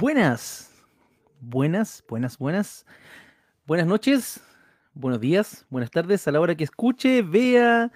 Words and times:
Buenas, 0.00 0.72
buenas, 1.42 2.02
buenas, 2.08 2.38
buenas. 2.38 2.86
Buenas 3.66 3.86
noches, 3.86 4.42
buenos 4.94 5.20
días, 5.20 5.66
buenas 5.68 5.90
tardes 5.90 6.26
a 6.26 6.32
la 6.32 6.40
hora 6.40 6.54
que 6.54 6.64
escuche, 6.64 7.20
vea 7.20 7.92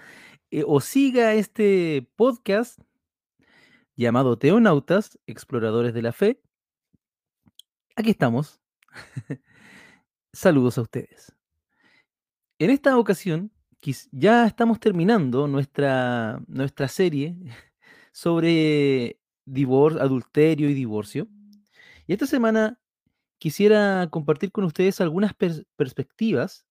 eh, 0.51 0.63
o 0.67 0.81
siga 0.81 1.33
este 1.33 2.07
podcast 2.15 2.79
llamado 3.95 4.37
Teonautas, 4.37 5.17
Exploradores 5.25 5.95
de 5.95 6.03
la 6.03 6.11
Fe. 6.11 6.39
Aquí 7.95 8.11
estamos. 8.11 8.61
Saludos 10.31 10.77
a 10.77 10.81
ustedes. 10.81 11.35
En 12.59 12.69
esta 12.69 12.99
ocasión, 12.99 13.51
ya 14.11 14.45
estamos 14.45 14.79
terminando 14.79 15.47
nuestra, 15.47 16.39
nuestra 16.45 16.87
serie 16.87 17.35
sobre 18.11 19.19
divor 19.43 19.99
adulterio 19.99 20.69
y 20.69 20.75
divorcio. 20.75 21.27
Y 22.07 22.13
esta 22.13 22.27
semana 22.27 22.79
quisiera 23.37 24.07
compartir 24.11 24.51
con 24.51 24.63
ustedes 24.63 25.01
algunas 25.01 25.33
perspectivas 25.33 26.65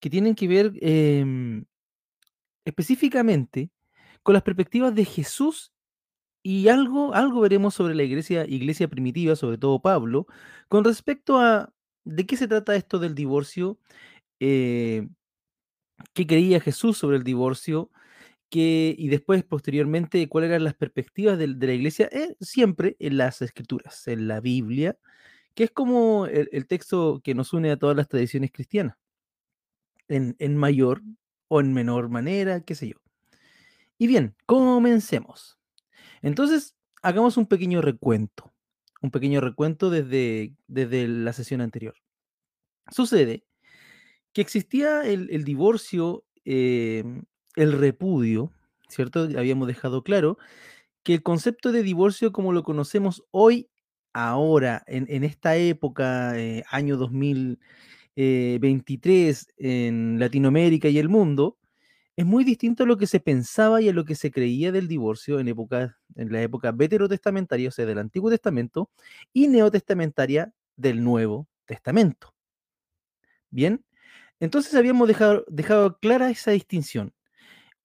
que 0.00 0.10
tienen 0.10 0.34
que 0.34 0.48
ver 0.48 0.72
em, 0.80 1.64
específicamente 2.64 3.70
con 4.22 4.34
las 4.34 4.42
perspectivas 4.42 4.94
de 4.94 5.04
Jesús 5.04 5.72
y 6.42 6.68
algo, 6.68 7.14
algo 7.14 7.40
veremos 7.40 7.74
sobre 7.74 7.94
la 7.94 8.04
iglesia, 8.04 8.46
iglesia 8.46 8.88
primitiva, 8.88 9.36
sobre 9.36 9.58
todo 9.58 9.80
Pablo, 9.80 10.26
con 10.68 10.84
respecto 10.84 11.40
a 11.40 11.72
de 12.04 12.26
qué 12.26 12.36
se 12.36 12.46
trata 12.48 12.76
esto 12.76 12.98
del 12.98 13.14
divorcio, 13.14 13.80
eh, 14.40 15.08
qué 16.12 16.26
creía 16.26 16.60
Jesús 16.60 16.98
sobre 16.98 17.16
el 17.16 17.24
divorcio, 17.24 17.90
y 18.50 19.08
después, 19.08 19.44
posteriormente, 19.44 20.28
cuáles 20.28 20.50
eran 20.50 20.64
las 20.64 20.74
perspectivas 20.74 21.38
de, 21.38 21.48
la 21.48 21.72
iglesia, 21.72 22.08
eh, 22.12 22.36
siempre 22.40 22.96
en 22.98 23.18
las 23.18 23.42
escrituras, 23.42 24.06
en 24.08 24.28
la 24.28 24.40
Biblia, 24.40 24.96
que 25.54 25.64
es 25.64 25.70
como 25.70 26.26
el, 26.26 26.66
texto 26.66 27.20
que 27.22 27.34
nos 27.34 27.52
une 27.52 27.70
a 27.70 27.76
todas 27.76 27.96
las 27.96 28.08
tradiciones 28.08 28.52
cristianas, 28.52 28.96
en, 30.08 30.36
en 30.38 30.56
mayor 30.56 31.02
o 31.48 31.60
en 31.60 31.72
menor 31.72 32.08
manera, 32.08 32.60
qué 32.60 32.74
sé 32.74 32.88
yo. 32.88 32.96
Y 33.98 34.06
bien, 34.06 34.36
comencemos. 34.46 35.58
Entonces, 36.22 36.76
hagamos 37.02 37.36
un 37.36 37.46
pequeño 37.46 37.80
recuento, 37.82 38.54
un 39.02 39.10
pequeño 39.10 39.40
recuento 39.40 39.90
desde, 39.90 40.54
desde 40.66 41.08
la 41.08 41.32
sesión 41.32 41.60
anterior. 41.60 41.94
Sucede 42.90 43.44
que 44.32 44.42
existía 44.42 45.02
el, 45.02 45.28
el 45.30 45.44
divorcio 45.44 46.24
eh, 46.44 47.04
el 47.56 47.72
repudio, 47.72 48.52
¿cierto? 48.88 49.28
Habíamos 49.36 49.66
dejado 49.68 50.02
claro 50.04 50.38
que 51.02 51.14
el 51.14 51.22
concepto 51.22 51.72
de 51.72 51.82
divorcio 51.82 52.32
como 52.32 52.52
lo 52.52 52.62
conocemos 52.62 53.24
hoy, 53.30 53.68
ahora, 54.12 54.82
en, 54.86 55.24
esta 55.24 55.56
época, 55.56 56.38
eh, 56.38 56.64
año 56.70 56.96
2023, 56.96 59.48
eh, 59.58 59.86
en 59.88 60.18
Latinoamérica 60.18 60.88
y 60.88 60.98
el 60.98 61.08
mundo, 61.08 61.58
es 62.16 62.24
muy 62.24 62.44
distinto 62.44 62.84
a 62.84 62.86
lo 62.86 62.96
que 62.96 63.06
se 63.06 63.20
pensaba 63.20 63.82
y 63.82 63.88
a 63.88 63.92
lo 63.92 64.04
que 64.04 64.14
se 64.14 64.30
creía 64.30 64.72
del 64.72 64.88
divorcio 64.88 65.38
en, 65.38 65.48
época, 65.48 65.98
en 66.14 66.32
la 66.32 66.42
época 66.42 66.72
veterotestamentaria, 66.72 67.68
o 67.68 67.72
sea, 67.72 67.86
del 67.86 67.98
Antiguo 67.98 68.30
Testamento, 68.30 68.90
y 69.32 69.48
neotestamentaria 69.48 70.52
del 70.76 71.04
Nuevo 71.04 71.48
Testamento. 71.66 72.34
Bien, 73.50 73.84
entonces 74.40 74.74
habíamos 74.74 75.08
dejado, 75.08 75.44
dejado 75.48 75.98
clara 75.98 76.30
esa 76.30 76.52
distinción. 76.52 77.12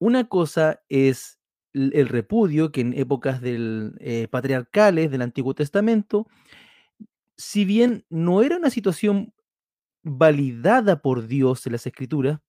Una 0.01 0.28
cosa 0.28 0.81
es 0.89 1.39
el 1.73 2.07
repudio 2.07 2.72
que 2.72 2.81
en 2.81 2.97
épocas 2.97 3.39
del, 3.39 3.94
eh, 4.00 4.28
patriarcales 4.28 5.12
del 5.12 5.22
Antiguo 5.22 5.53
Testamento, 5.53 6.28
si 7.38 7.66
bien 7.66 8.03
no 8.09 8.41
era 8.41 8.57
una 8.57 8.72
situación 8.72 9.31
validada 10.01 11.03
por 11.03 11.28
Dios 11.28 11.67
en 11.67 11.73
las 11.73 11.85
Escrituras, 11.85 12.40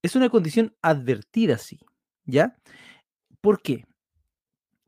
es 0.00 0.16
una 0.16 0.30
condición 0.30 0.74
advertida 0.80 1.58
sí, 1.58 1.78
¿ya? 2.24 2.56
¿Por 3.42 3.60
qué? 3.60 3.84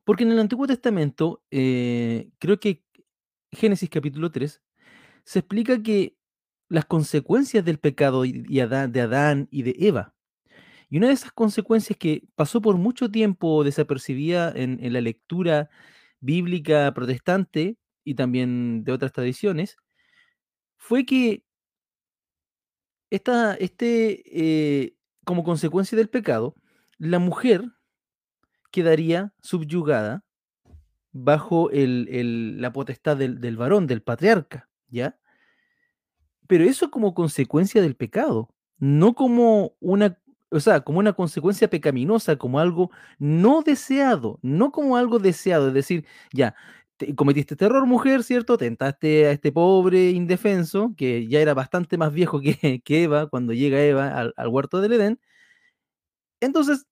Porque 0.05 0.25
en 0.25 0.33
el 0.33 0.39
Antiguo 0.39 0.67
Testamento, 0.67 1.43
eh, 1.51 2.31
creo 2.39 2.59
que 2.61 2.83
Génesis 3.53 3.91
capítulo 3.91 4.31
3, 4.31 4.63
se 5.25 5.41
explica 5.41 5.83
que 5.83 6.17
las 6.71 6.87
consecuencias 6.87 7.63
del 7.63 7.79
pecado 7.79 8.23
de 8.23 9.01
Adán 9.03 9.49
y 9.51 9.65
de 9.65 9.77
Eva 9.79 10.12
y 10.93 10.99
una 10.99 11.07
de 11.07 11.15
esas 11.15 11.33
consecuencias 11.33 11.99
que 11.99 12.23
pasó 12.35 12.61
por 12.61 12.77
mucho 12.77 13.11
tiempo 13.11 13.65
desapercibida 13.65 14.53
en, 14.55 14.93
la 14.93 15.01
lectura 15.01 15.71
bíblica 16.21 16.93
protestante 16.93 17.79
y 18.05 18.15
también 18.15 18.85
de 18.85 18.93
otras 18.93 19.11
tradiciones, 19.11 19.79
fue 20.77 21.07
que 21.07 21.47
esta, 23.09 23.55
este, 23.55 24.23
eh, 24.27 24.95
como 25.25 25.45
consecuencia 25.45 25.97
del 25.97 26.11
pecado, 26.11 26.57
la 26.99 27.19
mujer 27.19 27.65
quedaría 28.71 29.33
subyugada 29.41 30.27
bajo 31.11 31.71
la 31.73 32.71
potestad 32.75 33.17
del, 33.17 33.41
del, 33.41 33.57
varón, 33.57 33.87
del 33.87 34.03
patriarca, 34.03 34.69
¿ya? 34.89 35.19
Pero 36.47 36.65
eso 36.65 36.91
como 36.91 37.15
consecuencia 37.15 37.81
del 37.81 37.97
pecado, 37.97 38.55
no 38.77 39.15
como 39.15 39.75
una 39.81 40.19
o 40.53 40.61
sea, 40.61 40.83
como 40.83 40.99
una 40.99 41.15
consecuencia 41.15 41.69
pecaminosa, 41.69 42.37
como 42.37 42.59
algo 42.61 42.91
no 43.19 43.63
deseado, 43.63 44.39
no 44.43 44.71
como 44.73 44.97
algo 44.97 45.19
deseado, 45.19 45.69
es 45.69 45.75
decir, 45.75 46.07
ya, 46.33 46.55
cometiste 47.17 47.55
este 47.55 47.65
error, 47.65 47.87
mujer, 47.87 48.23
¿cierto? 48.23 48.57
Tentaste 48.59 49.27
a 49.27 49.33
este 49.33 49.53
pobre 49.53 50.11
indefenso, 50.11 50.95
que 50.97 51.27
ya 51.27 51.41
era 51.41 51.55
bastante 51.55 51.97
más 51.99 52.13
viejo 52.13 52.41
que, 52.41 52.81
que 52.85 53.05
Eva, 53.05 53.29
cuando 53.29 53.53
llega 53.53 53.83
Eva 53.83 54.33
al, 54.37 54.49
huerto 54.49 54.81
del 54.81 54.95
Edén. 54.95 55.21
Entonces, 56.41 56.87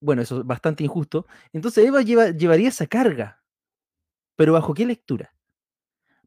bueno, 0.00 0.22
eso 0.22 0.40
es 0.40 0.46
bastante 0.46 0.84
injusto. 0.84 1.26
Entonces 1.52 1.86
Eva 1.86 2.02
lleva, 2.02 2.30
llevaría 2.30 2.68
esa 2.68 2.86
carga, 2.86 3.42
pero 4.36 4.52
¿bajo 4.52 4.74
qué 4.74 4.86
lectura? 4.86 5.34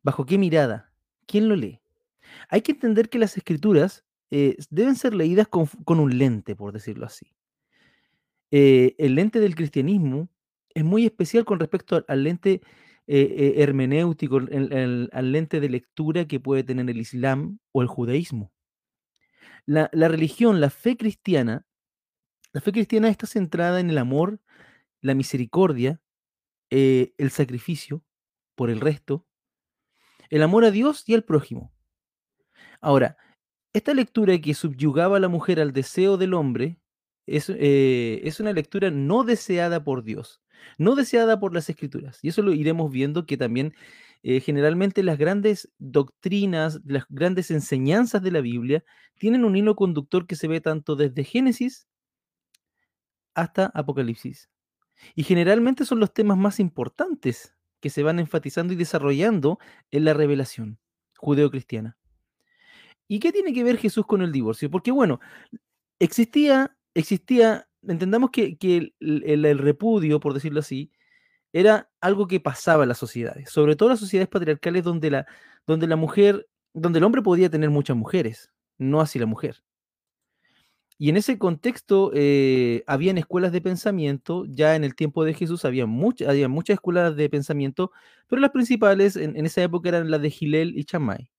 ¿Bajo 0.03 0.25
qué 0.25 0.38
mirada? 0.38 0.91
¿Quién 1.27 1.50
lo 1.50 1.56
lee? 1.56 1.81
Hay 2.50 2.61
que 2.61 2.72
entender 2.72 3.09
que 3.09 3.19
las 3.19 3.38
escrituras 3.38 4.06
eh, 4.29 4.57
deben 4.69 4.95
ser 4.95 5.13
leídas 5.13 5.47
con, 5.47 5.69
un 5.85 6.17
lente, 6.17 6.55
por 6.55 6.73
decirlo 6.73 7.05
así. 7.05 7.33
Eh, 8.51 8.95
el 8.97 9.15
lente 9.15 9.39
del 9.39 9.55
cristianismo 9.55 10.29
es 10.73 10.83
muy 10.83 11.05
especial 11.05 11.45
con 11.45 11.59
respecto 11.59 12.03
al, 12.07 12.23
lente 12.23 12.61
eh, 13.07 13.55
hermenéutico, 13.57 14.38
al 14.38 15.31
lente 15.31 15.59
de 15.59 15.69
lectura 15.69 16.25
que 16.25 16.39
puede 16.39 16.63
tener 16.63 16.89
el 16.89 16.97
Islam 16.99 17.59
o 17.71 17.81
el 17.81 17.88
judaísmo. 17.88 18.51
La, 19.65 19.89
religión, 19.91 20.61
la 20.61 20.69
fe 20.69 20.95
cristiana, 20.95 21.65
la 22.53 22.61
fe 22.61 22.71
cristiana 22.71 23.09
está 23.09 23.27
centrada 23.27 23.79
en 23.79 23.89
el 23.89 23.97
amor, 23.97 24.39
la 25.01 25.13
misericordia, 25.13 26.01
el 26.69 27.31
sacrificio 27.31 28.03
por 28.55 28.69
el 28.69 28.79
resto, 28.79 29.25
el 30.29 30.44
amor 30.44 30.63
a 30.65 30.71
Dios 30.71 31.03
y 31.07 31.13
al 31.13 31.23
prójimo. 31.23 31.73
Ahora, 32.79 33.17
esta 33.73 33.94
lectura 33.94 34.38
que 34.39 34.53
subyugaba 34.53 35.17
a 35.17 35.19
la 35.19 35.28
mujer 35.28 35.59
al 35.59 35.73
deseo 35.73 36.17
del 36.17 36.33
hombre 36.33 36.79
es, 37.25 37.50
eh, 37.50 38.22
es, 38.23 38.39
una 38.39 38.53
lectura 38.53 38.89
no 38.89 39.23
deseada 39.23 39.83
por 39.83 40.03
Dios, 40.03 40.41
no 40.78 40.95
deseada 40.95 41.39
por 41.39 41.53
las 41.53 41.69
escrituras. 41.69 42.19
Y 42.24 42.30
eso 42.30 42.41
lo 42.41 42.53
iremos 42.53 42.91
viendo 42.91 43.25
que 43.25 43.38
también 43.38 43.74
eh, 44.24 44.39
generalmente 44.39 45.03
las 45.03 45.18
grandes 45.18 45.69
doctrinas, 45.77 46.81
las 46.86 47.06
grandes 47.09 47.51
enseñanzas 47.51 48.21
de 48.24 48.31
la 48.31 48.41
Biblia 48.41 48.83
tienen 49.18 49.45
un 49.45 49.56
hilo 49.56 49.75
conductor 49.75 50.25
que 50.25 50.36
se 50.36 50.47
ve 50.47 50.62
tanto 50.62 50.95
desde 50.95 51.24
Génesis 51.24 51.88
hasta 53.33 53.68
Apocalipsis. 53.74 54.50
Y 55.15 55.24
generalmente 55.24 55.86
son 55.86 56.00
los 56.00 56.13
temas 56.13 56.38
más 56.38 56.59
importantes 56.59 57.56
que 57.80 57.89
se 57.89 58.03
van 58.03 58.19
enfatizando 58.19 58.74
y 58.74 58.75
desarrollando 58.75 59.59
en 59.91 60.06
la 60.06 60.13
revelación 60.13 60.80
judeo-cristiana. 61.18 61.97
¿Y 63.07 63.19
qué 63.19 63.31
tiene 63.31 63.54
que 63.54 63.63
ver 63.63 63.77
Jesús 63.77 64.06
con 64.06 64.21
el 64.21 64.31
divorcio? 64.31 64.69
Porque 64.69 64.92
bueno, 64.92 65.19
existía, 66.00 66.75
existía, 66.94 67.68
entendamos 67.88 68.31
que, 68.31 68.57
el, 69.00 69.57
repudio, 69.59 70.19
por 70.19 70.33
decirlo 70.33 70.59
así, 70.59 70.92
era 71.54 71.89
algo 72.01 72.27
que 72.27 72.39
pasaba 72.39 72.83
en 72.83 72.89
las 72.89 72.98
sociedades, 72.98 73.50
sobre 73.50 73.75
todo 73.75 73.89
las 73.89 74.00
sociedades 74.00 74.30
patriarcales 74.30 74.83
donde 74.83 75.12
la, 75.12 75.27
donde 75.65 75.88
la 75.88 75.95
mujer, 75.95 76.48
donde 76.74 77.00
el 77.00 77.06
hombre 77.06 77.21
podía 77.21 77.50
tener 77.50 77.69
muchas 77.69 77.98
mujeres, 77.98 78.51
no 78.77 79.01
así 79.01 79.19
la 79.19 79.25
mujer. 79.25 79.63
Y 81.00 81.10
en 81.10 81.18
ese 81.18 81.38
contexto 81.38 82.12
eh, 82.15 82.83
habían 82.88 83.19
escuelas 83.19 83.51
de 83.51 83.62
pensamiento, 83.62 84.45
ya 84.48 84.75
en 84.75 84.83
el 84.83 84.95
tiempo 84.95 85.24
de 85.25 85.36
Jesús 85.36 85.63
había, 85.63 85.86
había 86.27 86.48
muchas 86.48 86.75
escuelas 86.75 87.15
de 87.15 87.30
pensamiento, 87.30 87.92
pero 88.27 88.42
las 88.42 88.51
principales 88.51 89.15
en, 89.15 89.38
en, 89.38 89.45
esa 89.45 89.62
época 89.62 89.89
eran 89.89 90.10
las 90.10 90.21
de 90.21 90.31
Gilel 90.31 90.77
y 90.77 90.86
Chamay. 90.86 91.30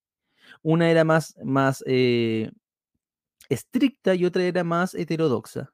Una 0.62 0.90
era 0.90 1.04
más, 1.04 1.36
más 1.44 1.82
eh, 1.86 2.50
estricta 3.48 4.14
y 4.14 4.24
otra 4.24 4.42
era 4.44 4.64
más 4.64 4.94
heterodoxa. 4.94 5.72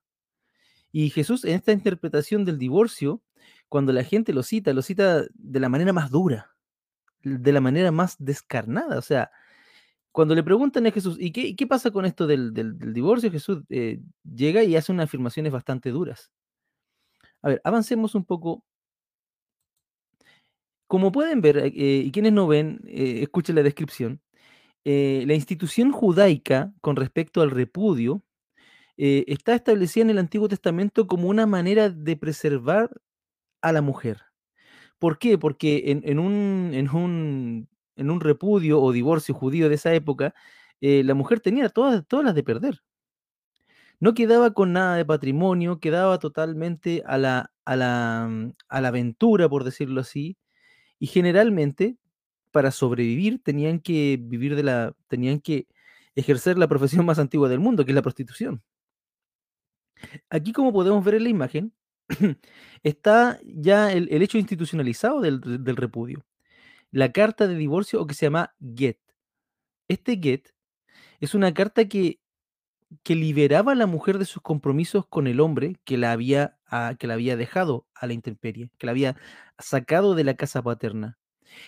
Y 0.93 1.11
Jesús 1.11 1.45
en 1.45 1.55
esta 1.57 1.73
interpretación 1.73 2.45
del 2.45 2.59
divorcio, 2.59 3.23
cuando 3.69 3.93
la 3.93 4.05
gente 4.05 4.33
lo 4.33 4.43
cita, 4.43 4.73
lo 4.73 4.83
cita 4.83 5.25
de 5.35 5.61
la 5.61 5.69
manera 5.69 5.93
más 5.93 6.11
dura, 6.11 6.55
de 7.23 7.53
la 7.53 7.61
manera 7.61 7.93
más 7.93 8.17
descarnada. 8.19 8.99
O 8.99 9.03
sea, 9.03 9.31
cuando 10.13 10.35
le 10.35 10.43
preguntan 10.45 10.87
a 10.87 10.93
Jesús, 10.93 11.17
¿y 11.21 11.33
qué, 11.33 11.57
qué 11.57 11.67
pasa 11.67 11.91
con 11.91 12.07
esto 12.07 12.27
del, 12.27 12.55
del- 12.55 12.79
divorcio? 12.95 13.31
Jesús 13.33 13.63
eh, 13.71 14.01
llega 14.25 14.65
y 14.65 14.77
hace 14.77 14.93
unas 14.93 15.07
afirmaciones 15.07 15.53
bastante 15.53 15.91
duras. 15.91 16.31
A 17.43 17.49
ver, 17.49 17.61
avancemos 17.65 18.15
un 18.17 18.25
poco. 18.25 18.65
Como 20.87 21.13
pueden 21.13 21.41
ver, 21.41 21.57
eh, 21.59 21.73
y 21.75 22.13
quienes 22.13 22.33
no 22.33 22.47
ven, 22.47 22.81
escuchen 22.87 23.57
la 23.57 23.63
descripción. 23.63 24.21
Eh, 24.85 25.25
la 25.27 25.35
institución 25.35 25.93
judaica 25.93 26.73
con 26.81 26.97
respecto 26.97 27.41
al 27.43 27.51
repudio 27.51 28.23
eh, 28.97 29.25
está 29.29 29.55
establecida 29.55 30.05
en 30.05 30.11
el 30.11 30.19
Antiguo 30.19 30.49
Testamento 30.49 31.07
como 31.07 31.29
una 31.29 31.47
manera 31.47 31.91
de 31.91 32.17
preservar 32.17 32.91
a 33.63 33.73
la 33.73 33.83
mujer. 33.83 34.23
¿Por 34.99 35.19
qué? 35.19 35.39
Porque 35.39 35.85
en, 35.87 36.19
un, 36.19 36.71
en, 36.75 36.91
un, 36.91 37.69
en 37.97 38.11
un 38.11 38.21
repudio 38.21 38.81
o 38.81 38.93
divorcio 38.93 39.35
judío 39.35 39.69
de 39.69 39.77
esa 39.77 39.95
época, 39.95 40.35
eh, 40.81 41.03
la 41.05 41.15
mujer 41.15 41.41
tenía 41.41 41.69
todas, 41.69 42.07
todas 42.07 42.25
las 42.25 42.35
de 42.35 42.43
perder. 42.45 42.83
No 44.01 44.15
quedaba 44.15 44.53
con 44.53 44.73
nada 44.73 44.97
de 44.97 45.05
patrimonio, 45.05 45.81
quedaba 45.81 46.19
totalmente 46.19 47.03
a 47.07 47.17
la, 47.19 47.53
a 47.65 47.77
la, 47.77 48.51
a 48.69 48.81
la 48.81 48.89
aventura, 48.89 49.49
por 49.49 49.65
decirlo 49.65 50.01
así, 50.01 50.37
y 50.99 51.07
generalmente 51.09 51.99
para 52.55 52.71
sobrevivir 52.71 53.43
tenían 53.43 53.81
que 53.81 54.17
vivir 54.23 54.55
de 54.55 54.63
la, 54.63 54.95
tenían 55.09 55.41
que 55.41 55.67
ejercer 56.15 56.57
la 56.57 56.69
profesión 56.69 57.05
más 57.05 57.19
antigua 57.19 57.49
del 57.49 57.59
mundo, 57.59 57.85
que 57.85 57.91
es 57.91 57.97
la 57.97 58.03
prostitución. 58.03 58.63
Aquí, 60.31 60.53
como 60.53 60.73
podemos 60.73 61.05
ver 61.05 61.17
en 61.17 61.25
la 61.25 61.31
imagen, 61.31 61.75
está 62.85 63.41
ya 63.45 63.91
el, 63.93 64.23
hecho 64.23 64.39
institucionalizado 64.39 65.21
del, 65.21 65.41
del 65.41 65.77
repudio. 65.77 66.25
La 66.93 67.11
carta 67.11 67.49
de 67.49 67.57
divorcio 67.57 68.01
o 68.01 68.07
que 68.07 68.15
se 68.15 68.27
llama 68.27 68.55
get. 68.77 68.99
Este 69.89 70.17
get 70.23 70.55
es 71.19 71.35
una 71.35 71.53
carta 71.55 71.89
que, 71.89 72.21
que 73.03 73.17
liberaba 73.17 73.73
a 73.73 73.75
la 73.75 73.87
mujer 73.87 74.19
de 74.19 74.27
sus 74.27 74.43
compromisos 74.43 75.07
con 75.09 75.27
el 75.27 75.41
hombre 75.41 75.81
que 75.85 75.99
la 75.99 76.13
había, 76.13 76.57
ah, 76.67 76.95
que 77.01 77.09
la 77.09 77.15
había 77.15 77.37
dejado 77.37 77.89
a 77.95 78.07
la 78.07 78.13
intemperie, 78.13 78.71
que 78.79 78.87
la 78.87 78.93
había 78.93 79.17
sacado 79.59 80.15
de 80.15 80.23
la 80.23 80.35
casa 80.35 80.63
paterna. 80.63 81.19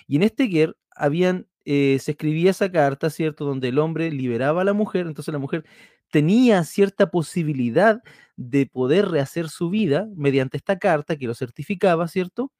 Y 0.06 0.16
en 0.16 0.22
este 0.22 0.48
get 0.48 0.72
habían, 0.94 1.46
eh, 1.64 1.98
se 2.00 2.12
escribía 2.12 2.50
esa 2.50 2.70
carta, 2.70 3.10
¿cierto? 3.10 3.44
Donde 3.44 3.68
el 3.68 3.78
hombre 3.78 4.10
liberaba 4.10 4.62
a 4.62 4.64
la 4.64 4.72
mujer, 4.72 5.06
entonces 5.06 5.32
la 5.32 5.38
mujer 5.38 5.64
tenía 6.10 6.64
cierta 6.64 7.10
posibilidad 7.10 8.02
de 8.36 8.66
poder 8.66 9.08
rehacer 9.08 9.48
su 9.48 9.70
vida 9.70 10.08
mediante 10.16 10.56
esta 10.56 10.78
carta 10.78 11.16
que 11.16 11.26
lo 11.26 11.34
certificaba, 11.34 12.08
¿cierto? 12.08 12.52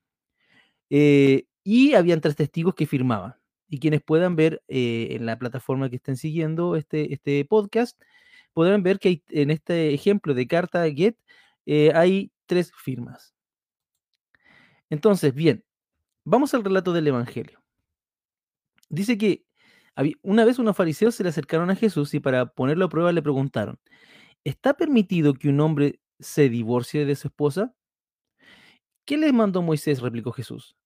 Eh, 0.91 1.45
y 1.65 1.95
habían 1.95 2.21
tres 2.21 2.37
testigos 2.37 2.75
que 2.75 2.87
firmaban. 2.87 3.35
Y 3.69 3.81
quienes 3.81 4.03
puedan 4.03 4.37
ver 4.37 4.63
eh, 4.69 5.09
en 5.13 5.27
la 5.27 5.39
plataforma 5.39 5.91
que 5.91 5.97
estén 5.97 6.17
siguiendo 6.17 6.77
este, 6.77 7.13
este 7.13 7.45
podcast, 7.45 8.01
podrán 8.53 8.83
ver 8.83 8.99
que 9.01 9.23
en 9.31 9.51
este 9.51 9.93
ejemplo 9.95 10.35
de 10.35 10.47
carta 10.47 10.85
Get 10.91 11.17
hay 11.95 12.31
tres 12.47 12.73
firmas. 12.77 13.35
Entonces, 14.91 15.35
bien, 15.35 15.65
vamos 16.27 16.53
al 16.53 16.65
relato 16.65 16.93
del 16.93 17.07
Evangelio. 17.07 17.63
Dice 18.91 19.17
que 19.17 19.47
una 20.23 20.45
vez 20.45 20.59
unos 20.59 20.77
fariseos 20.77 21.15
se 21.15 21.23
le 21.23 21.31
acercaron 21.31 21.71
a 21.71 21.77
Jesús 21.77 22.13
y 22.13 22.21
para 22.21 22.53
ponerlo 22.53 22.85
a 22.85 22.89
prueba 22.91 23.13
le 23.13 23.23
preguntaron, 23.23 23.79
¿está 24.45 24.75
permitido 24.75 25.33
que 25.33 25.49
un 25.49 25.61
hombre 25.61 26.01
se 26.19 26.51
divorcie 26.51 27.07
de 27.07 27.17
su 27.17 27.29
esposa? 27.29 27.75
¿Qué 29.07 29.17
le 29.17 29.33
mandó 29.33 29.63
Moisés? 29.63 30.01
replicó 30.01 30.33
Jesús. 30.33 30.77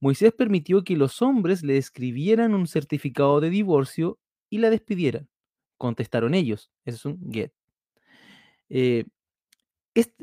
Moisés 0.00 0.32
permitió 0.32 0.84
que 0.84 0.96
los 0.96 1.20
hombres 1.22 1.64
le 1.64 1.76
escribieran 1.76 2.54
un 2.54 2.68
certificado 2.68 3.40
de 3.40 3.50
divorcio 3.50 4.18
y 4.48 4.58
la 4.58 4.70
despidieran. 4.70 5.28
Contestaron 5.76 6.34
ellos. 6.34 6.70
Eso 6.84 6.96
es 6.96 7.04
un 7.04 7.32
get. 7.32 7.52
Eh, 8.68 9.04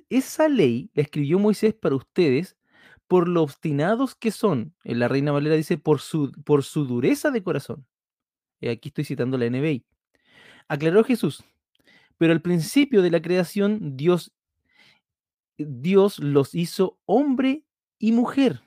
esa 0.10 0.48
ley 0.48 0.90
la 0.94 1.04
escribió 1.04 1.40
Moisés 1.40 1.74
para 1.74 1.96
ustedes 1.96 2.56
por 3.08 3.28
lo 3.28 3.44
obstinados 3.44 4.16
que 4.16 4.32
son. 4.32 4.74
En 4.84 5.00
la 5.00 5.08
Reina 5.08 5.32
Valera 5.32 5.56
dice 5.56 5.78
por 5.78 6.00
su, 6.00 6.32
por 6.44 6.64
su 6.64 6.86
dureza 6.86 7.32
de 7.32 7.44
corazón. 7.44 7.86
Eh, 8.62 8.72
aquí 8.72 8.90
estoy 8.90 9.06
citando 9.06 9.38
la 9.38 9.50
NBI. 9.50 9.86
Aclaró 10.68 11.04
Jesús. 11.04 11.44
Pero 12.18 12.34
al 12.34 12.42
principio 12.42 13.02
de 13.02 13.12
la 13.12 13.22
creación, 13.22 13.98
Dios, 13.98 14.34
Dios 15.58 16.20
los 16.20 16.56
hizo 16.56 16.98
hombre 17.06 17.66
y 18.00 18.12
mujer. 18.12 18.62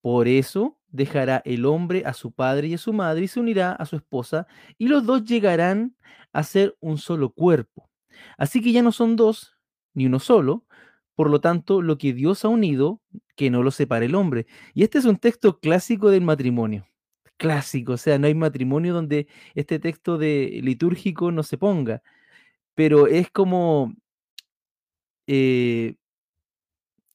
Por 0.00 0.28
eso 0.28 0.78
dejará 0.88 1.42
el 1.44 1.66
hombre 1.66 2.04
a 2.06 2.12
su 2.12 2.30
padre 2.30 2.68
y 2.68 2.74
a 2.74 2.78
su 2.78 2.92
madre 2.92 3.24
y 3.24 3.28
se 3.28 3.40
unirá 3.40 3.72
a 3.72 3.84
su 3.84 3.96
esposa 3.96 4.46
y 4.78 4.86
los 4.86 5.04
dos 5.04 5.24
llegarán 5.24 5.96
a 6.32 6.42
ser 6.42 6.76
un 6.80 6.98
solo 6.98 7.30
cuerpo. 7.30 7.90
Así 8.38 8.62
que 8.62 8.70
ya 8.70 8.82
no 8.82 8.92
son 8.92 9.16
dos, 9.16 9.56
ni 9.92 10.06
uno 10.06 10.20
solo. 10.20 10.66
Por 11.14 11.30
lo 11.30 11.40
tanto, 11.40 11.82
lo 11.82 11.98
que 11.98 12.12
Dios 12.12 12.44
ha 12.44 12.48
unido, 12.48 13.00
que 13.36 13.50
no 13.50 13.62
lo 13.62 13.70
separe 13.70 14.06
el 14.06 14.14
hombre. 14.14 14.46
Y 14.74 14.82
este 14.84 14.98
es 14.98 15.04
un 15.04 15.16
texto 15.18 15.60
clásico 15.60 16.10
del 16.10 16.22
matrimonio. 16.22 16.86
Clásico, 17.36 17.94
o 17.94 17.96
sea, 17.96 18.18
no 18.18 18.26
hay 18.28 18.34
matrimonio 18.34 18.94
donde 18.94 19.28
este 19.54 19.78
texto 19.80 20.18
de 20.18 20.60
litúrgico 20.62 21.32
no 21.32 21.42
se 21.42 21.58
ponga. 21.58 22.02
Pero 22.74 23.06
es 23.08 23.30
como 23.30 23.94
eh, 25.26 25.94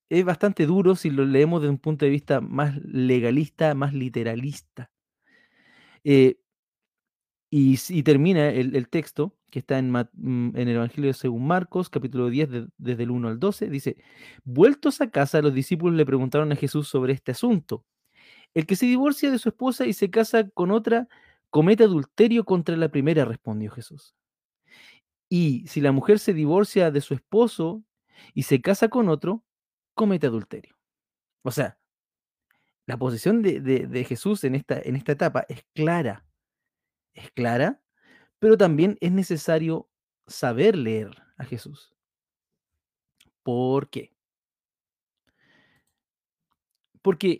es 0.09 0.23
bastante 0.25 0.65
duro 0.67 0.95
si 0.95 1.09
lo 1.09 1.25
leemos 1.25 1.61
desde 1.61 1.71
un 1.71 1.79
punto 1.79 2.05
de 2.05 2.11
vista 2.11 2.41
más 2.41 2.75
legalista, 2.83 3.73
más 3.75 3.93
literalista. 3.93 4.91
Eh, 6.03 6.39
y, 7.51 7.77
y 7.89 8.03
termina 8.03 8.49
el 8.49 8.89
texto, 8.89 9.35
que 9.49 9.59
está 9.59 9.77
en, 9.79 9.91
mm, 9.91 10.55
en 10.57 10.67
el 10.67 10.75
Evangelio 10.75 11.13
según 11.13 11.47
Marcos, 11.47 11.89
capítulo 11.89 12.29
10, 12.29 12.49
de- 12.49 12.67
desde 12.77 13.03
el 13.03 13.11
1 13.11 13.27
al 13.29 13.39
12, 13.39 13.69
dice, 13.69 13.97
vueltos 14.43 15.01
a 15.01 15.09
casa, 15.11 15.41
los 15.41 15.53
discípulos 15.53 15.95
le 15.97 16.05
preguntaron 16.05 16.51
a 16.51 16.55
Jesús 16.55 16.87
sobre 16.87 17.13
este 17.13 17.31
asunto. 17.31 17.85
El 18.55 18.65
que 18.67 18.75
se 18.75 18.85
divorcia 18.87 19.31
de 19.31 19.39
su 19.39 19.49
esposa 19.49 19.85
y 19.87 19.93
se 19.93 20.09
casa 20.11 20.49
con 20.49 20.71
otra, 20.71 21.07
comete 21.49 21.83
adulterio 21.85 22.45
contra 22.45 22.77
la 22.77 22.89
primera, 22.89 23.25
respondió 23.25 23.71
Jesús. 23.71 24.15
Y 25.29 25.65
si 25.67 25.81
la 25.81 25.91
mujer 25.91 26.19
se 26.19 26.33
divorcia 26.33 26.91
de 26.91 27.01
su 27.01 27.13
esposo 27.13 27.83
y 28.33 28.43
se 28.43 28.61
casa 28.61 28.89
con 28.89 29.09
otro, 29.09 29.43
comete 29.95 30.27
adulterio. 30.27 30.75
O 31.43 31.51
sea, 31.51 31.79
la 32.85 32.97
posición 32.97 33.41
de, 33.41 33.59
de- 33.61 33.87
de 33.87 34.03
Jesús 34.03 34.43
en 34.43 34.55
esta, 34.55 34.79
en 34.81 34.95
esta 34.95 35.11
etapa 35.13 35.45
es 35.49 35.63
clara, 35.73 36.25
es 37.13 37.31
clara, 37.31 37.81
pero 38.39 38.57
también 38.57 38.97
es 39.01 39.11
necesario 39.11 39.89
saber 40.27 40.77
leer 40.77 41.11
a 41.37 41.45
Jesús. 41.45 41.93
¿Por 43.43 43.89
qué? 43.89 44.13
Porque 47.01 47.39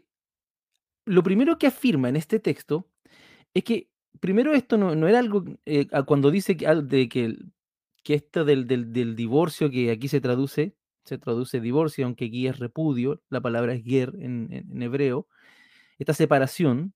lo 1.06 1.24
primero 1.24 1.58
que 1.58 1.68
afirma 1.68 2.10
en 2.10 2.15
este 2.15 2.39
texto 2.39 2.88
es 3.53 3.63
que, 3.65 3.89
primero, 4.20 4.53
esto 4.53 4.77
no, 4.77 4.96
no 4.96 5.08
era 5.08 5.20
algo, 5.20 5.46
eh, 5.65 5.88
cuando 6.08 6.32
dice 6.32 6.58
que, 6.58 6.68
de 6.68 7.10
que, 7.10 7.38
que 8.03 8.15
esto 8.15 8.46
del, 8.46 8.68
del- 8.68 8.94
del 8.94 9.15
divorcio, 9.15 9.70
que 9.72 9.91
aquí 9.91 10.08
se 10.08 10.22
traduce, 10.22 10.75
se 11.06 11.18
traduce 11.18 11.62
divorcio, 11.62 12.06
aunque 12.06 12.25
aquí 12.27 12.48
es 12.48 12.60
repudio, 12.60 13.22
la 13.29 13.41
palabra 13.41 13.74
es 13.74 13.84
ger 13.86 14.13
en, 14.20 14.50
en- 14.53 14.72
en 14.72 14.84
hebreo, 14.84 15.27
esta 16.00 16.13
separación, 16.15 16.94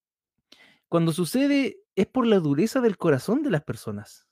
cuando 0.89 1.11
sucede 1.13 1.79
es 1.95 2.07
por 2.07 2.25
la 2.25 2.39
dureza 2.39 2.81
del 2.81 2.97
corazón 2.97 3.43
de 3.43 3.51
las 3.51 3.63
personas. 3.63 4.27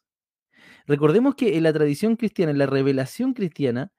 Recordemos 0.87 1.35
que 1.35 1.57
en 1.57 1.63
la 1.63 1.73
tradición 1.73 2.15
cristiana, 2.15 2.51
en 2.51 2.57
la 2.57 2.65
revelación 2.65 3.33
cristiana, 3.33 3.91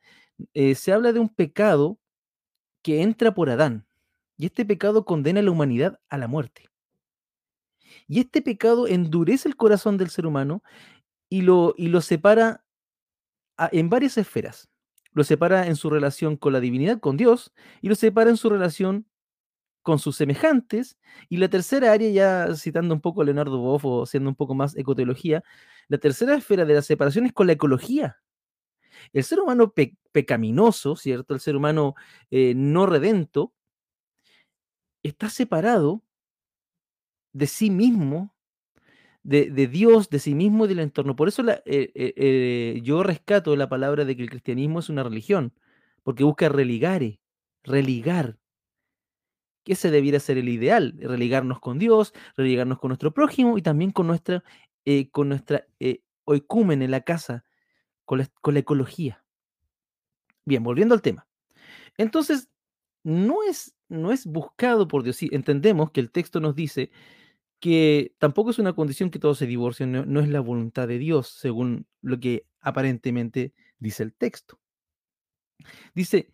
eh, 0.55 0.75
se 0.75 0.93
habla 0.93 1.13
de 1.13 1.21
un 1.21 1.29
pecado 1.29 1.99
que 2.83 3.03
entra 3.03 3.35
por 3.35 3.51
Adán. 3.51 3.87
Y 4.37 4.47
este 4.47 4.65
pecado 4.65 5.05
condena 5.05 5.41
a 5.41 5.43
la 5.43 5.51
humanidad 5.51 6.01
a 6.09 6.19
la 6.19 6.27
muerte. 6.27 6.69
Y 8.09 8.21
este 8.21 8.43
pecado 8.43 8.87
endurece 8.87 9.49
el 9.49 9.57
corazón 9.57 9.97
del 9.99 10.11
ser 10.11 10.27
humano 10.27 10.63
y 11.29 11.43
lo, 11.43 11.75
y 11.77 11.89
lo 11.89 12.01
separa 12.01 12.65
en 13.71 13.89
varias 13.91 14.19
esferas. 14.19 14.69
Lo 15.13 15.25
separa 15.25 15.67
en 15.67 15.77
su 15.77 15.91
relación 15.91 16.37
con 16.37 16.53
la 16.55 16.61
divinidad, 16.61 16.99
con 16.99 17.17
Dios, 17.17 17.53
y 17.83 17.89
lo 17.89 17.95
separa 17.95 18.31
en 18.31 18.39
su 18.39 18.49
relación 18.49 19.07
con 19.83 19.99
sus 19.99 20.17
semejantes. 20.17 20.99
Y 21.29 21.39
la 21.39 21.49
tercera 21.49 21.93
área, 21.93 22.11
ya 22.11 22.55
citando 22.57 22.95
un 22.95 23.01
poco 23.01 23.23
a 23.23 23.25
Leonardo 23.25 23.59
Boff 23.59 23.85
o 23.85 24.07
siendo 24.07 24.31
un 24.31 24.37
poco 24.37 24.55
más 24.55 24.77
ecoteología, 24.77 25.43
la 25.89 25.99
tercera 25.99 26.35
esfera 26.37 26.65
de 26.65 26.75
la 26.75 26.83
separación 26.83 27.27
es 27.27 27.33
con 27.33 27.47
la 27.47 27.55
ecología. 27.55 28.19
El 29.13 29.25
ser 29.25 29.41
humano 29.41 29.73
pe- 29.73 29.97
pecaminoso, 30.13 30.97
¿cierto? 30.97 31.35
El 31.35 31.41
ser 31.41 31.57
humano 31.57 31.95
eh, 32.31 32.55
no 32.57 32.87
redento, 32.87 33.53
está 35.05 35.29
separado 35.31 36.03
de 37.33 37.47
sí 37.47 37.71
mismo, 37.71 38.35
de, 39.23 39.51
Dios, 39.69 40.11
de 40.11 40.19
sí 40.19 40.35
mismo 40.35 40.65
y 40.67 40.69
del 40.69 40.81
entorno. 40.81 41.17
Por 41.17 41.29
eso 41.29 41.43
eh, 41.49 41.63
eh, 41.67 42.81
yo 42.85 43.03
rescato 43.03 43.57
la 43.57 43.69
palabra 43.69 44.05
de 44.05 44.17
que 44.17 44.23
el 44.25 44.31
cristianismo 44.31 44.81
es 44.81 44.89
una 44.89 45.05
religión, 45.05 45.55
porque 46.03 46.25
busca 46.25 46.49
religare, 46.49 47.21
religar. 47.65 48.39
Que 49.65 49.75
ese 49.75 49.91
debiera 49.91 50.19
ser 50.21 50.39
el 50.39 50.49
ideal, 50.49 50.95
religarnos 50.99 51.61
con 51.61 51.79
Dios, 51.79 52.13
religarnos 52.37 52.79
con 52.79 52.89
nuestro 52.89 53.13
prójimo 53.13 53.59
y 53.59 53.63
también 53.63 53.93
con 53.93 54.07
nuestra, 54.07 54.43
eh, 54.85 55.11
con 55.11 55.29
nuestra 55.29 55.67
eh, 55.81 56.03
en 56.27 56.91
la 56.91 57.01
casa, 57.03 57.45
con 58.05 58.19
la, 58.19 58.29
con 58.41 58.55
la 58.55 58.61
ecología. 58.61 59.25
Bien, 60.45 60.63
volviendo 60.63 60.95
al 60.95 61.03
tema. 61.03 61.27
Entonces, 61.99 62.49
no 63.05 63.43
es, 63.43 63.75
no 63.89 64.13
es 64.13 64.27
buscado 64.27 64.89
por 64.89 65.03
Dios. 65.03 65.17
Sí, 65.17 65.29
entendemos 65.33 65.91
que 65.91 66.01
el 66.01 66.11
texto 66.11 66.41
nos 66.41 66.55
dice 66.55 66.91
que 67.61 68.15
tampoco 68.19 68.51
es 68.51 68.59
una 68.59 68.75
condición 68.75 69.11
que 69.11 69.21
todos 69.21 69.39
se 69.39 69.47
divorcien, 69.47 69.93
no, 69.93 70.05
no 70.05 70.21
es 70.21 70.29
la 70.29 70.41
voluntad 70.41 70.89
de 70.89 70.99
Dios, 70.99 71.29
según 71.29 71.87
lo 72.01 72.19
que 72.19 72.47
aparentemente 72.61 73.55
dice 73.79 74.03
el 74.03 74.15
texto. 74.15 74.59
Dice, 75.95 76.31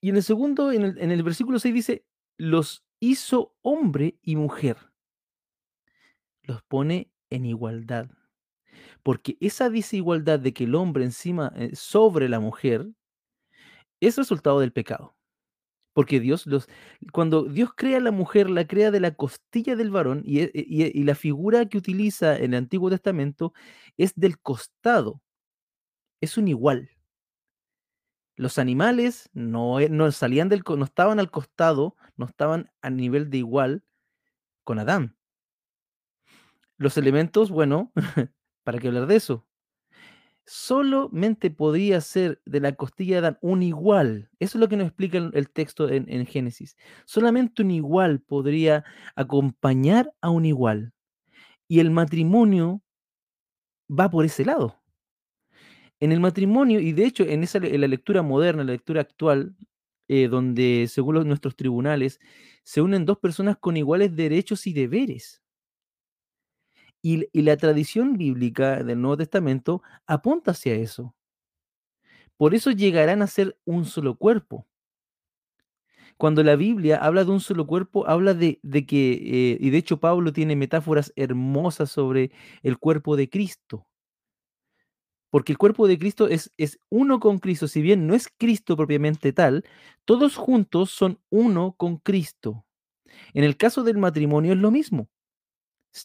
y 0.00 0.10
en 0.10 0.16
el 0.16 0.22
segundo, 0.22 0.72
en 0.72 0.84
el, 0.84 0.98
en 0.98 1.10
el 1.10 1.22
versículo 1.22 1.58
6 1.58 1.74
dice, 1.74 2.04
los 2.38 2.84
hizo 3.00 3.54
hombre 3.62 4.18
y 4.22 4.36
mujer. 4.36 4.76
Los 6.42 6.62
pone 6.62 7.10
en 7.30 7.44
igualdad. 7.46 8.10
Porque 9.02 9.36
esa 9.40 9.70
desigualdad 9.70 10.40
de 10.40 10.52
que 10.52 10.64
el 10.64 10.74
hombre 10.74 11.04
encima 11.04 11.52
eh, 11.56 11.74
sobre 11.74 12.28
la 12.28 12.40
mujer 12.40 12.88
es 14.00 14.16
resultado 14.16 14.60
del 14.60 14.72
pecado. 14.72 15.14
Porque 15.94 16.20
Dios 16.20 16.46
los 16.46 16.68
cuando 17.12 17.44
Dios 17.44 17.70
crea 17.76 17.98
a 17.98 18.00
la 18.00 18.12
mujer, 18.12 18.50
la 18.50 18.66
crea 18.66 18.90
de 18.90 19.00
la 19.00 19.14
costilla 19.14 19.76
del 19.76 19.90
varón 19.90 20.22
y, 20.24 20.40
e- 20.42 20.92
la 21.04 21.14
figura 21.16 21.66
que 21.68 21.78
utiliza 21.78 22.36
en 22.36 22.54
el 22.54 22.58
Antiguo 22.58 22.90
Testamento 22.90 23.52
es 23.96 24.14
del 24.14 24.38
costado. 24.40 25.22
Es 26.20 26.38
un 26.38 26.48
igual. 26.48 26.90
Los 28.38 28.56
animales 28.58 29.28
no, 29.34 29.80
e- 29.80 29.88
no 29.88 30.10
salían 30.12 30.48
del, 30.48 30.62
no 30.64 30.84
estaban 30.84 31.18
al 31.18 31.28
costado, 31.30 31.96
no 32.16 32.24
estaban 32.24 32.70
a 32.82 32.88
nivel 32.88 33.30
de 33.30 33.38
igual 33.38 33.84
con 34.64 34.78
Adán. 34.78 35.16
Los 36.76 36.96
elementos, 36.96 37.50
bueno, 37.50 37.92
¿para 38.64 38.78
qué 38.78 38.86
hablar 38.86 39.08
de 39.08 39.16
eso? 39.16 39.44
Solamente 40.46 41.50
podría 41.50 42.00
ser 42.00 42.40
de 42.46 42.60
la 42.60 42.72
costilla 42.76 43.16
de 43.16 43.26
Adán 43.26 43.38
un 43.42 43.64
igual. 43.64 44.30
Eso 44.38 44.56
es 44.56 44.60
lo 44.60 44.68
que 44.68 44.76
nos 44.76 44.86
explica 44.86 45.18
el, 45.18 45.32
el 45.34 45.50
texto 45.50 45.88
en, 45.88 46.08
en 46.08 46.24
Génesis. 46.24 46.76
Solamente 47.06 47.62
un 47.62 47.72
igual 47.72 48.20
podría 48.20 48.84
acompañar 49.16 50.14
a 50.20 50.30
un 50.30 50.46
igual. 50.46 50.92
Y 51.68 51.80
el 51.80 51.90
matrimonio 51.90 52.82
va 53.88 54.08
por 54.10 54.24
ese 54.24 54.44
lado. 54.44 54.77
En 56.00 56.12
el 56.12 56.20
matrimonio, 56.20 56.80
y 56.80 56.92
de 56.92 57.04
hecho 57.06 57.24
en, 57.24 57.42
esa, 57.42 57.58
en 57.58 57.80
la 57.80 57.88
lectura 57.88 58.22
moderna, 58.22 58.64
la 58.64 58.72
lectura 58.72 59.00
actual, 59.00 59.54
eh, 60.08 60.28
donde 60.28 60.86
según 60.88 61.14
los- 61.16 61.26
nuestros 61.26 61.56
tribunales 61.56 62.20
se 62.64 62.80
unen 62.82 63.04
dos 63.04 63.18
personas 63.18 63.56
con 63.58 63.76
iguales 63.76 64.14
derechos 64.16 64.66
y 64.66 64.72
deberes. 64.72 65.42
Y 67.02 67.28
la 67.42 67.56
tradición 67.56 68.16
bíblica 68.16 68.82
del 68.84 69.00
Nuevo 69.00 69.16
Testamento 69.16 69.82
apunta 70.06 70.52
hacia 70.52 70.74
eso. 70.74 71.14
Por 72.38 72.54
eso 72.54 72.70
llegarán 72.70 73.20
a 73.22 73.26
ser 73.26 73.58
un 73.66 73.84
solo 73.84 74.16
cuerpo. 74.16 74.66
Cuando 76.16 76.42
la 76.42 76.56
Biblia 76.56 76.96
habla 76.98 77.24
de 77.24 77.30
un 77.30 77.40
solo 77.40 77.66
cuerpo, 77.66 78.06
habla 78.08 78.34
de, 78.34 78.58
de 78.62 78.86
que, 78.86 79.12
eh, 79.52 79.58
y 79.60 79.70
de 79.70 79.78
hecho 79.78 80.00
Pablo 80.00 80.32
tiene 80.32 80.56
metáforas 80.56 81.12
hermosas 81.16 81.90
sobre 81.90 82.30
el 82.62 82.78
cuerpo 82.78 83.16
de 83.16 83.28
Cristo. 83.30 83.86
Porque 85.30 85.52
el 85.52 85.58
cuerpo 85.58 85.86
de 85.86 85.98
Cristo 85.98 86.28
es, 86.28 86.52
es 86.56 86.80
uno 86.88 87.20
con 87.20 87.38
Cristo, 87.38 87.68
si 87.68 87.82
bien 87.82 88.06
no 88.06 88.14
es 88.14 88.28
Cristo 88.38 88.76
propiamente 88.76 89.32
tal, 89.32 89.64
todos 90.04 90.36
juntos 90.36 90.90
son 90.90 91.20
uno 91.30 91.74
con 91.76 91.98
Cristo. 91.98 92.64
En 93.34 93.44
el 93.44 93.56
caso 93.56 93.82
del 93.84 93.98
matrimonio 93.98 94.52
es 94.52 94.58
lo 94.58 94.70
mismo. 94.70 95.08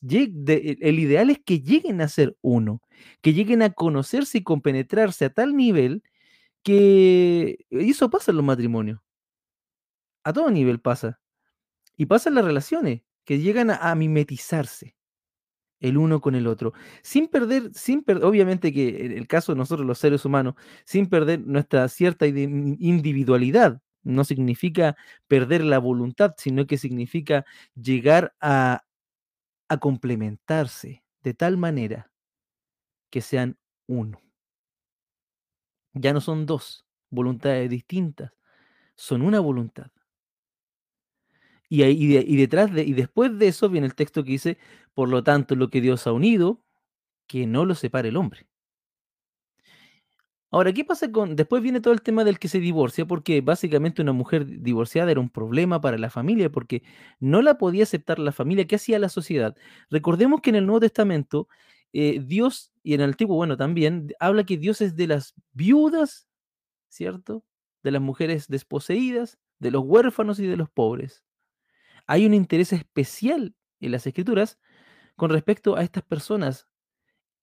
El 0.02 1.00
ideal 1.00 1.30
es 1.30 1.40
que 1.40 1.60
lleguen 1.62 2.02
a 2.02 2.08
ser 2.08 2.38
uno, 2.42 2.82
que 3.22 3.34
lleguen 3.34 3.62
a 3.62 3.72
conocerse 3.72 4.40
y 4.40 4.44
compenetrarse 4.44 5.26
a 5.26 5.30
tal 5.30 5.56
nivel 5.56 6.04
que 6.64 7.66
eso 7.70 8.10
pasa 8.10 8.32
en 8.32 8.38
los 8.38 8.46
matrimonios, 8.46 9.00
a 10.24 10.34
todo 10.34 10.50
nivel 10.50 10.80
pasa. 10.80 11.20
Y 11.98 12.08
pasa 12.08 12.30
en 12.30 12.36
las 12.36 12.46
relaciones, 12.46 13.04
que 13.26 13.40
llegan 13.40 13.70
a 13.72 13.94
mimetizarse 13.96 14.96
el 15.84 15.98
uno 16.00 16.22
con 16.22 16.36
el 16.36 16.48
otro, 16.48 16.74
sin 17.04 17.28
perder, 17.30 17.72
sin 17.76 18.04
per- 18.04 18.24
obviamente 18.26 18.74
que 18.74 19.06
en 19.06 19.14
el 19.14 19.28
caso 19.28 19.54
de 19.54 19.60
nosotros 19.60 19.86
los 19.88 20.00
seres 20.00 20.26
humanos, 20.26 20.56
sin 20.86 21.08
perder 21.10 21.42
nuestra 21.46 21.88
cierta 21.90 22.26
indi- 22.28 22.78
individualidad, 22.80 23.82
no 24.04 24.24
significa 24.26 24.98
perder 25.28 25.64
la 25.64 25.80
voluntad, 25.80 26.34
sino 26.38 26.68
que 26.68 26.78
significa 26.80 27.46
llegar 27.76 28.34
a 29.70 29.78
complementarse 29.80 31.04
de 31.24 31.34
tal 31.34 31.58
manera 31.58 32.10
que 33.12 33.22
sean 33.22 33.58
uno. 33.88 34.20
Ya 35.96 36.14
no 36.14 36.22
son 36.22 36.46
dos 36.46 36.86
voluntades 37.10 37.68
distintas, 37.70 38.32
son 38.96 39.22
una 39.24 39.40
voluntad. 39.42 39.92
Y, 41.74 41.84
y, 41.86 42.08
de- 42.14 42.26
y 42.28 42.36
detrás 42.38 42.72
de, 42.72 42.84
y 42.84 42.94
después 42.94 43.36
de 43.40 43.48
eso 43.48 43.68
viene 43.68 43.88
el 43.88 43.96
texto 43.96 44.24
que 44.24 44.30
dice, 44.32 44.58
por 44.94 45.10
lo 45.10 45.24
tanto, 45.24 45.56
lo 45.56 45.70
que 45.72 45.82
Dios 45.82 46.06
ha 46.06 46.12
unido, 46.14 46.64
que 47.28 47.48
no 47.48 47.66
lo 47.66 47.76
separe 47.76 48.10
el 48.10 48.18
hombre. 48.18 48.48
Ahora, 50.52 50.72
¿qué 50.72 50.86
pasa 50.86 51.12
con...? 51.12 51.36
Después 51.36 51.64
viene 51.64 51.82
todo 51.82 51.94
el 51.94 52.02
tema 52.04 52.24
del 52.24 52.38
que 52.38 52.48
se 52.48 52.60
divorcia, 52.60 53.06
porque 53.08 53.42
básicamente 53.42 54.02
una 54.04 54.14
mujer 54.14 54.46
di- 54.46 54.58
divorciada 54.58 55.10
era 55.12 55.20
un 55.20 55.30
problema 55.30 55.82
para 55.82 55.98
la 55.98 56.12
familia, 56.12 56.52
porque 56.52 56.84
no 57.20 57.42
la 57.42 57.58
podía 57.58 57.84
aceptar 57.84 58.20
la 58.20 58.32
familia. 58.32 58.66
¿Qué 58.68 58.76
hacía 58.76 59.00
la 59.00 59.10
sociedad? 59.10 59.56
Recordemos 59.90 60.42
que 60.42 60.52
en 60.52 60.58
el 60.58 60.66
Nuevo 60.68 60.82
Testamento, 60.82 61.48
eh, 61.92 62.22
Dios, 62.24 62.72
y 62.84 62.94
en 62.94 63.02
el 63.02 63.10
Antiguo, 63.12 63.36
bueno, 63.36 63.58
también, 63.58 64.14
habla 64.20 64.44
que 64.46 64.58
Dios 64.58 64.82
es 64.82 64.96
de 64.96 65.08
las 65.08 65.34
viudas, 65.54 66.28
¿cierto? 66.90 67.44
De 67.84 67.92
las 67.92 68.02
mujeres 68.02 68.48
desposeídas, 68.50 69.40
de 69.60 69.72
los 69.72 69.84
huérfanos 69.86 70.40
y 70.40 70.48
de 70.48 70.58
los 70.58 70.70
pobres. 70.70 71.24
Hay 72.08 72.26
un 72.26 72.34
interés 72.34 72.74
especial 72.74 73.56
en 73.80 73.92
las 73.92 74.08
Escrituras 74.08 74.60
con 75.16 75.32
respecto 75.32 75.76
a 75.78 75.84
estas 75.84 76.04
personas 76.04 76.68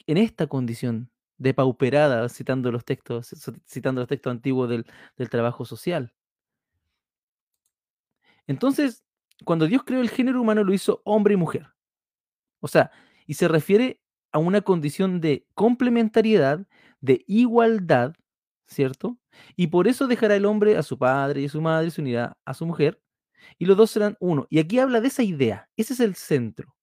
en 0.06 0.18
esta 0.18 0.46
condición 0.48 1.10
depauperada, 1.38 2.28
citando 2.28 2.72
los 2.72 2.84
textos, 2.84 3.32
ci- 3.32 3.62
citando 3.66 4.02
los 4.02 4.08
textos 4.08 4.30
antiguos 4.32 4.68
del, 4.70 4.86
del 5.16 5.30
trabajo 5.30 5.64
social. 5.64 6.14
Entonces, 8.46 9.04
cuando 9.44 9.66
Dios 9.66 9.82
creó 9.84 10.00
el 10.00 10.10
género 10.10 10.40
humano, 10.40 10.64
lo 10.64 10.72
hizo 10.74 11.02
hombre 11.04 11.34
y 11.34 11.36
mujer. 11.36 11.68
O 12.60 12.68
sea, 12.68 12.90
y 13.26 13.34
se 13.34 13.48
refiere 13.48 14.00
a 14.32 14.38
una 14.38 14.60
condición 14.62 15.20
de 15.20 15.46
complementariedad, 15.54 16.66
de 17.00 17.24
igualdad, 17.26 18.14
¿cierto? 18.66 19.18
Y 19.56 19.68
por 19.68 19.88
eso 19.88 20.06
dejará 20.06 20.36
el 20.36 20.46
hombre 20.46 20.76
a 20.76 20.82
su 20.82 20.98
padre 20.98 21.42
y 21.42 21.46
a 21.46 21.48
su 21.48 21.60
madre 21.60 21.88
y 21.88 21.90
se 21.90 22.00
unirá 22.00 22.38
a 22.44 22.54
su 22.54 22.66
mujer, 22.66 23.02
y 23.59 23.66
los 23.66 23.76
dos 23.76 23.90
serán 23.90 24.16
uno. 24.20 24.47
Y 24.50 24.59
aquí 24.59 24.78
habla 24.78 25.00
de 25.00 25.09
esa 25.09 25.23
idea, 25.23 25.68
ese 25.76 25.94
es 25.94 26.00
el 26.00 26.14
centro, 26.16 26.76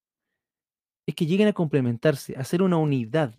es 1.06 1.14
que 1.14 1.26
lleguen 1.26 1.48
a 1.48 1.52
complementarse, 1.54 2.36
a 2.36 2.44
ser 2.44 2.62
una 2.62 2.76
unidad. 2.76 3.34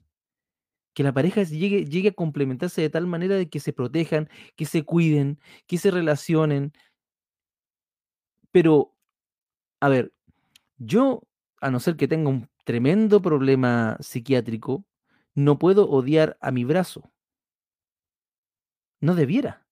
que 0.94 1.04
la 1.04 1.14
pareja 1.14 1.44
llegue, 1.44 1.86
llegue 1.86 2.10
a 2.10 2.14
complementarse 2.14 2.82
de 2.82 2.90
tal 2.90 3.08
manera 3.08 3.36
de 3.36 3.50
que 3.50 3.60
se 3.60 3.74
protejan, 3.74 4.30
que 4.56 4.66
se 4.66 4.84
cuiden, 4.84 5.40
que 5.68 5.78
se 5.78 5.92
relacionen. 5.92 6.74
Pero, 8.52 8.96
a 9.82 9.90
ver, 9.90 10.14
yo, 10.78 11.24
a 11.62 11.72
no 11.72 11.80
ser 11.80 11.98
que 11.98 12.08
tenga 12.08 12.30
un 12.30 12.50
tremendo 12.66 13.22
problema 13.22 13.98
psiquiátrico, 14.02 14.86
no 15.36 15.60
puedo 15.60 15.90
odiar 15.90 16.38
a 16.42 16.52
mi 16.52 16.66
brazo. 16.66 17.12
No 19.02 19.14
debiera. 19.16 19.68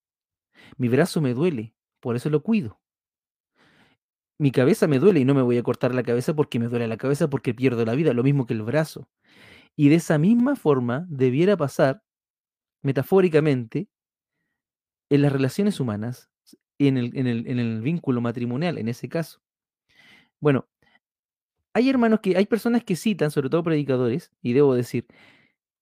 Mi 0.77 0.89
brazo 0.89 1.21
me 1.21 1.33
duele, 1.33 1.75
por 1.99 2.15
eso 2.15 2.29
lo 2.29 2.43
cuido. 2.43 2.79
Mi 4.39 4.51
cabeza 4.51 4.87
me 4.87 4.99
duele 4.99 5.19
y 5.21 5.25
no 5.25 5.33
me 5.33 5.41
voy 5.41 5.57
a 5.57 5.63
cortar 5.63 5.95
la 5.95 6.03
cabeza 6.03 6.35
porque 6.35 6.59
me 6.59 6.67
duele 6.67 6.87
la 6.87 6.97
cabeza 6.97 7.29
porque 7.29 7.53
pierdo 7.53 7.85
la 7.85 7.95
vida, 7.95 8.13
lo 8.13 8.23
mismo 8.23 8.45
que 8.45 8.53
el 8.53 8.61
brazo. 8.61 9.09
Y 9.75 9.89
de 9.89 9.95
esa 9.95 10.17
misma 10.17 10.55
forma 10.55 11.05
debiera 11.09 11.57
pasar, 11.57 12.03
metafóricamente, 12.83 13.89
en 15.09 15.21
las 15.21 15.31
relaciones 15.31 15.79
humanas, 15.79 16.29
en 16.79 16.97
el, 16.97 17.17
en 17.17 17.27
el, 17.27 17.47
en 17.47 17.59
el 17.59 17.81
vínculo 17.81 18.21
matrimonial, 18.21 18.77
en 18.77 18.87
ese 18.89 19.09
caso. 19.09 19.41
Bueno, 20.39 20.67
hay 21.73 21.89
hermanos 21.89 22.19
que, 22.21 22.35
hay 22.37 22.45
personas 22.45 22.83
que 22.83 22.95
citan, 22.95 23.31
sobre 23.31 23.49
todo 23.49 23.63
predicadores, 23.63 24.31
y 24.41 24.53
debo 24.53 24.75
decir, 24.75 25.05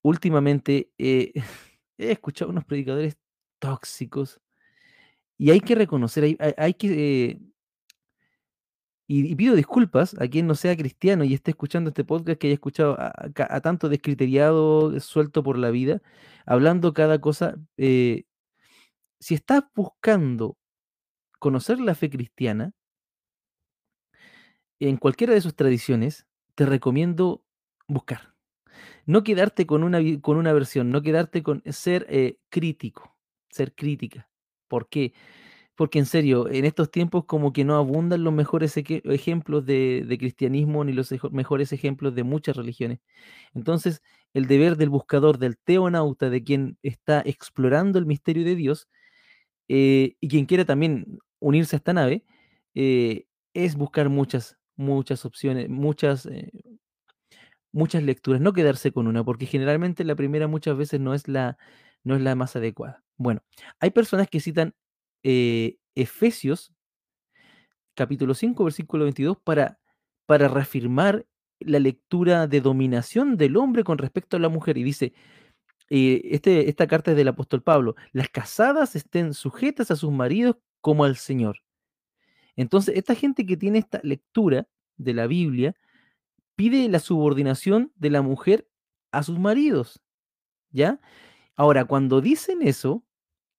últimamente 0.04 0.92
eh, 0.98 1.34
he 2.00 2.12
escuchado 2.14 2.52
unos 2.52 2.66
predicadores 2.66 3.18
tóxicos, 3.60 4.42
y 5.38 5.52
hay 5.52 5.60
que 5.62 5.76
reconocer, 5.76 6.24
hay, 6.24 6.38
hay- 6.58 6.74
que, 6.76 7.30
eh, 7.32 7.40
y, 9.08 9.36
pido 9.36 9.56
disculpas 9.56 10.16
a 10.20 10.28
quien 10.28 10.48
no 10.48 10.56
sea 10.56 10.76
cristiano 10.76 11.24
y 11.24 11.34
esté 11.34 11.52
escuchando 11.52 11.90
este 11.90 12.04
podcast, 12.04 12.40
que 12.40 12.48
haya 12.48 12.56
escuchado 12.56 12.98
a, 13.00 13.62
tanto 13.62 13.90
descriteriado, 13.90 15.00
suelto 15.00 15.44
por 15.44 15.58
la 15.58 15.70
vida, 15.72 16.02
hablando 16.46 16.94
cada 16.94 17.20
cosa. 17.22 17.56
eh, 17.78 18.24
si 19.20 19.36
estás 19.36 19.64
buscando 19.76 20.58
conocer 21.40 21.80
la 21.80 21.96
fe 21.96 22.10
cristiana, 22.10 22.74
en 24.80 24.98
cualquiera 24.98 25.34
de 25.34 25.42
sus 25.42 25.56
tradiciones, 25.56 26.26
te 26.56 26.66
recomiendo 26.66 27.44
buscar. 27.88 28.34
No 29.06 29.24
quedarte 29.24 29.66
con 29.66 29.84
una, 29.84 30.00
con 30.22 30.38
una 30.38 30.54
versión, 30.54 30.90
no 30.90 31.02
quedarte 31.02 31.44
con 31.44 31.62
ser 31.66 32.06
eh, 32.10 32.38
crítico, 32.50 33.16
ser 33.50 33.74
crítica. 33.74 34.30
¿Por 34.68 34.90
qué? 34.90 35.14
En 36.00 36.06
serio, 36.06 36.50
en 36.50 36.66
estos 36.66 36.90
tiempos 36.92 37.26
como 37.26 37.54
que 37.54 37.66
no 37.66 37.76
abundan 37.76 38.24
los 38.24 38.34
mejores 38.34 38.76
ejemplos 38.78 39.66
de, 39.66 40.06
cristianismo 40.18 40.84
ni 40.86 40.94
los 40.94 41.12
ejo- 41.12 41.30
mejores 41.32 41.74
ejemplos 41.74 42.16
de 42.16 42.24
muchas 42.24 42.56
religiones. 42.56 43.00
Entonces, 43.54 44.02
el 44.34 44.48
deber 44.48 44.78
del 44.78 44.90
buscador, 44.90 45.38
del 45.40 45.58
teonauta, 45.58 46.30
de 46.30 46.44
quien 46.44 46.78
está 46.84 47.22
explorando 47.26 48.00
el 48.00 48.06
misterio 48.06 48.46
de 48.46 48.56
Dios, 48.56 48.88
eh, 49.70 50.16
y 50.20 50.28
quien 50.30 50.46
quiera 50.46 50.66
también 50.66 51.20
unirse 51.40 51.76
a 51.76 51.80
esta 51.80 51.94
nave, 51.94 52.26
eh, 52.76 53.26
es 53.54 53.76
buscar 53.76 54.10
muchas, 54.10 54.58
muchas 54.76 55.26
opciones, 55.26 55.70
muchas, 55.70 56.26
eh, 56.28 56.52
muchas 57.72 58.04
lecturas, 58.04 58.42
no 58.42 58.54
quedarse 58.54 58.92
con 58.92 59.08
una, 59.08 59.24
porque 59.24 59.46
generalmente 59.46 60.04
la 60.04 60.16
primera 60.16 60.48
muchas 60.48 60.78
veces 60.78 61.00
no 61.00 61.14
es 61.14 61.28
la, 61.28 61.58
no 62.04 62.16
es 62.16 62.22
la 62.22 62.36
más 62.36 62.56
adecuada. 62.56 63.04
Bueno, 63.18 63.42
hay 63.80 63.92
personas 63.92 64.28
que 64.30 64.40
citan 64.40 64.74
eh, 65.28 65.80
Efesios 65.96 66.72
capítulo 67.96 68.36
5, 68.36 68.64
versículo 68.64 69.06
22 69.06 69.38
para, 69.44 69.80
para 70.28 70.48
reafirmar 70.48 71.26
la 71.60 71.80
lectura 71.80 72.46
de 72.46 72.62
dominación 72.62 73.36
del 73.36 73.58
hombre 73.58 73.84
con 73.84 73.98
respecto 73.98 74.38
a 74.38 74.40
la 74.40 74.50
mujer. 74.50 74.78
Y 74.78 74.84
dice, 74.84 75.14
eh, 75.90 76.22
este, 76.26 76.70
esta 76.70 76.86
carta 76.86 77.12
es 77.12 77.18
del 77.18 77.30
apóstol 77.30 77.64
Pablo, 77.64 77.96
las 78.12 78.30
casadas 78.30 78.96
estén 78.96 79.34
sujetas 79.34 79.90
a 79.90 79.96
sus 79.96 80.12
maridos 80.12 80.58
como 80.80 81.06
al 81.06 81.16
Señor. 81.16 81.64
Entonces, 82.56 82.96
esta 82.96 83.16
gente 83.16 83.48
que 83.48 83.58
tiene 83.58 83.80
esta 83.80 84.00
lectura 84.04 84.68
de 84.98 85.14
la 85.16 85.26
Biblia 85.26 85.76
pide 86.56 86.88
la 86.88 87.00
subordinación 87.00 87.92
de 87.96 88.12
la 88.12 88.22
mujer 88.22 88.70
a 89.12 89.24
sus 89.24 89.40
maridos, 89.40 90.04
¿ya? 90.70 91.00
Ahora, 91.56 91.86
cuando 91.86 92.22
dicen 92.22 92.62
eso, 92.62 93.04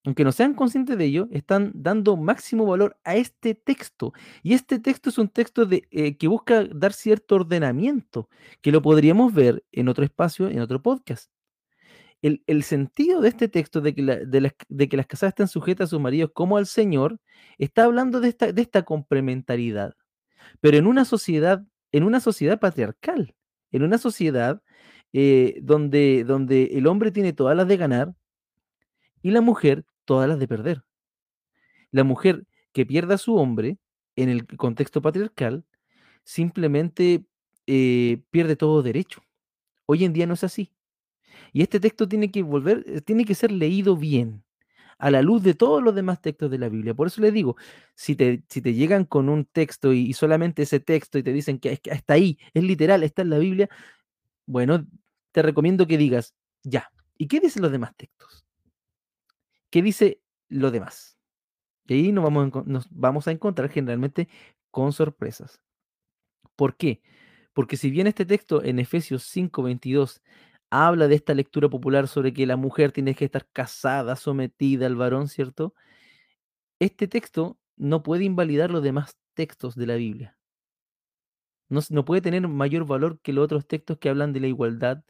aunque 0.07 0.23
no 0.23 0.31
sean 0.31 0.55
conscientes 0.55 0.97
de 0.97 1.05
ello, 1.05 1.29
están 1.33 1.73
dando 1.75 2.17
máximo 2.17 2.65
valor 2.65 2.97
a 3.03 3.17
este 3.17 3.57
texto. 3.57 4.13
Y 4.45 4.55
este 4.55 4.79
texto 4.79 5.11
es 5.11 5.19
un 5.19 5.29
texto 5.29 5.69
eh, 5.71 6.17
que 6.17 6.29
busca 6.29 6.65
dar 6.65 6.93
cierto 6.93 7.35
ordenamiento, 7.35 8.29
que 8.63 8.71
lo 8.71 8.81
podríamos 8.83 9.35
ver 9.35 9.65
en 9.73 9.89
otro 9.89 10.05
espacio, 10.05 10.49
en 10.49 10.61
otro 10.61 10.81
podcast. 10.81 11.33
El, 12.23 12.63
sentido 12.63 13.21
de 13.21 13.29
este 13.29 13.49
texto 13.49 13.81
de 13.81 13.95
que, 13.95 14.03
las, 14.03 14.55
de 14.69 14.89
casadas 14.89 15.33
estén 15.33 15.49
sujetas 15.49 15.89
a 15.89 15.91
sus 15.91 16.01
maridos 16.01 16.31
como 16.33 16.57
al 16.57 16.67
Señor, 16.67 17.21
está 17.59 17.85
hablando 17.85 18.21
de 18.21 18.29
esta, 18.29 18.53
de 18.53 18.63
esta 18.63 18.85
complementariedad. 18.85 19.95
Pero 20.61 20.77
en 20.79 20.87
una 20.87 21.05
sociedad, 21.05 21.65
en 21.93 22.05
una 22.05 22.21
sociedad 22.21 22.59
patriarcal, 22.61 23.35
en 23.73 23.83
una 23.83 23.99
sociedad 23.99 24.63
eh, 25.13 25.59
donde, 25.63 26.25
donde 26.25 26.65
el 26.75 26.87
hombre 26.87 27.11
tiene 27.11 27.33
todas 27.33 27.57
las 27.57 27.69
de 27.69 27.77
ganar 27.77 28.15
y 29.23 29.31
la 29.31 29.41
mujer 29.41 29.85
todas 30.07 30.29
las 30.29 30.39
de 30.39 30.49
perder. 30.49 30.85
La 31.91 32.05
mujer 32.05 32.47
que 32.73 32.87
pierda 32.87 33.17
a 33.17 33.19
su 33.19 33.37
hombre 33.37 33.79
en 34.17 34.31
el 34.31 34.47
contexto 34.47 35.03
patriarcal 35.03 35.65
simplemente 36.25 37.27
eh, 37.67 38.23
pierde 38.31 38.57
todo 38.57 38.83
derecho. 38.83 39.23
Hoy 39.87 40.05
en 40.05 40.13
día 40.13 40.27
no 40.27 40.35
es 40.35 40.45
así. 40.45 40.73
Y 41.53 41.63
este 41.63 41.81
texto 41.81 42.09
tiene 42.09 42.31
que 42.31 42.43
volver, 42.43 42.85
eh, 42.87 43.01
tiene 43.03 43.25
que 43.25 43.35
ser 43.35 43.53
leído 43.53 43.97
bien, 43.97 44.45
a 44.99 45.11
la 45.11 45.23
luz 45.23 45.43
de 45.43 45.55
todos 45.55 45.83
los 45.83 45.95
demás 45.95 46.21
textos 46.21 46.51
de 46.51 46.59
la 46.59 46.69
Biblia. 46.69 46.95
Por 46.95 47.09
eso 47.09 47.21
les 47.21 47.33
digo, 47.33 47.57
si 47.95 48.17
te, 48.17 48.43
si 48.49 48.63
te 48.63 48.75
llegan 48.75 49.05
con 49.05 49.29
un 49.29 49.45
texto 49.45 49.93
y, 49.93 50.13
solamente 50.15 50.63
ese 50.63 50.81
texto 50.81 51.19
y 51.19 51.23
te 51.23 51.33
dicen 51.33 51.59
que, 51.59 51.77
que 51.79 51.91
hasta 51.91 52.15
ahí, 52.15 52.39
es 52.55 52.65
literal, 52.65 53.03
está 53.03 53.23
en 53.23 53.31
la 53.31 53.39
Biblia, 53.39 53.69
bueno, 54.47 54.87
te 55.33 55.43
recomiendo 55.43 55.87
que 55.87 55.99
digas, 55.99 56.35
ya, 56.63 56.91
¿y 57.19 57.29
qué 57.29 57.41
dicen 57.41 57.63
los 57.63 57.73
demás 57.73 57.95
textos? 57.97 58.46
¿Qué 59.77 59.83
dice 59.83 60.23
lo 60.49 60.71
demás? 60.71 61.19
Y 61.87 61.93
ahí 61.93 62.11
nos 62.11 62.25
vamos, 62.25 62.51
a 62.55 62.63
nos 62.65 62.89
vamos 62.91 63.29
a 63.29 63.31
encontrar 63.31 63.69
generalmente 63.69 64.27
con 64.71 64.95
sorpresas. 64.95 65.61
¿Por 66.57 66.79
qué? 66.79 67.03
Porque 67.53 67.77
si 67.77 67.91
bien 67.91 68.07
este 68.07 68.25
texto 68.25 68.65
en 68.65 68.79
Efesios 68.79 69.25
5:22 69.25 70.23
habla 70.71 71.09
de 71.09 71.17
esta 71.17 71.35
lectura 71.35 71.69
popular 71.69 72.09
sobre 72.09 72.33
que 72.33 72.47
la 72.47 72.57
mujer 72.57 72.91
tiene 72.91 73.15
que 73.15 73.27
estar 73.27 73.47
casada, 73.53 74.17
sometida 74.17 74.87
al 74.87 74.97
varón, 74.97 75.29
¿cierto? 75.29 75.75
Este 76.81 77.07
texto 77.07 77.59
no 77.77 78.03
puede 78.03 78.25
invalidar 78.25 78.71
los 78.71 78.83
demás 78.83 79.19
textos 79.35 79.75
de 79.75 79.89
la 79.89 79.97
Biblia. 79.97 80.39
No, 81.69 81.81
no 81.91 82.07
puede 82.07 82.23
tener 82.23 82.49
mayor 82.49 82.87
valor 82.87 83.21
que 83.21 83.35
los 83.35 83.45
otros 83.45 83.69
textos 83.69 83.99
que 83.99 84.09
hablan 84.09 84.33
de 84.33 84.41
la 84.41 84.47
igualdad 84.47 85.05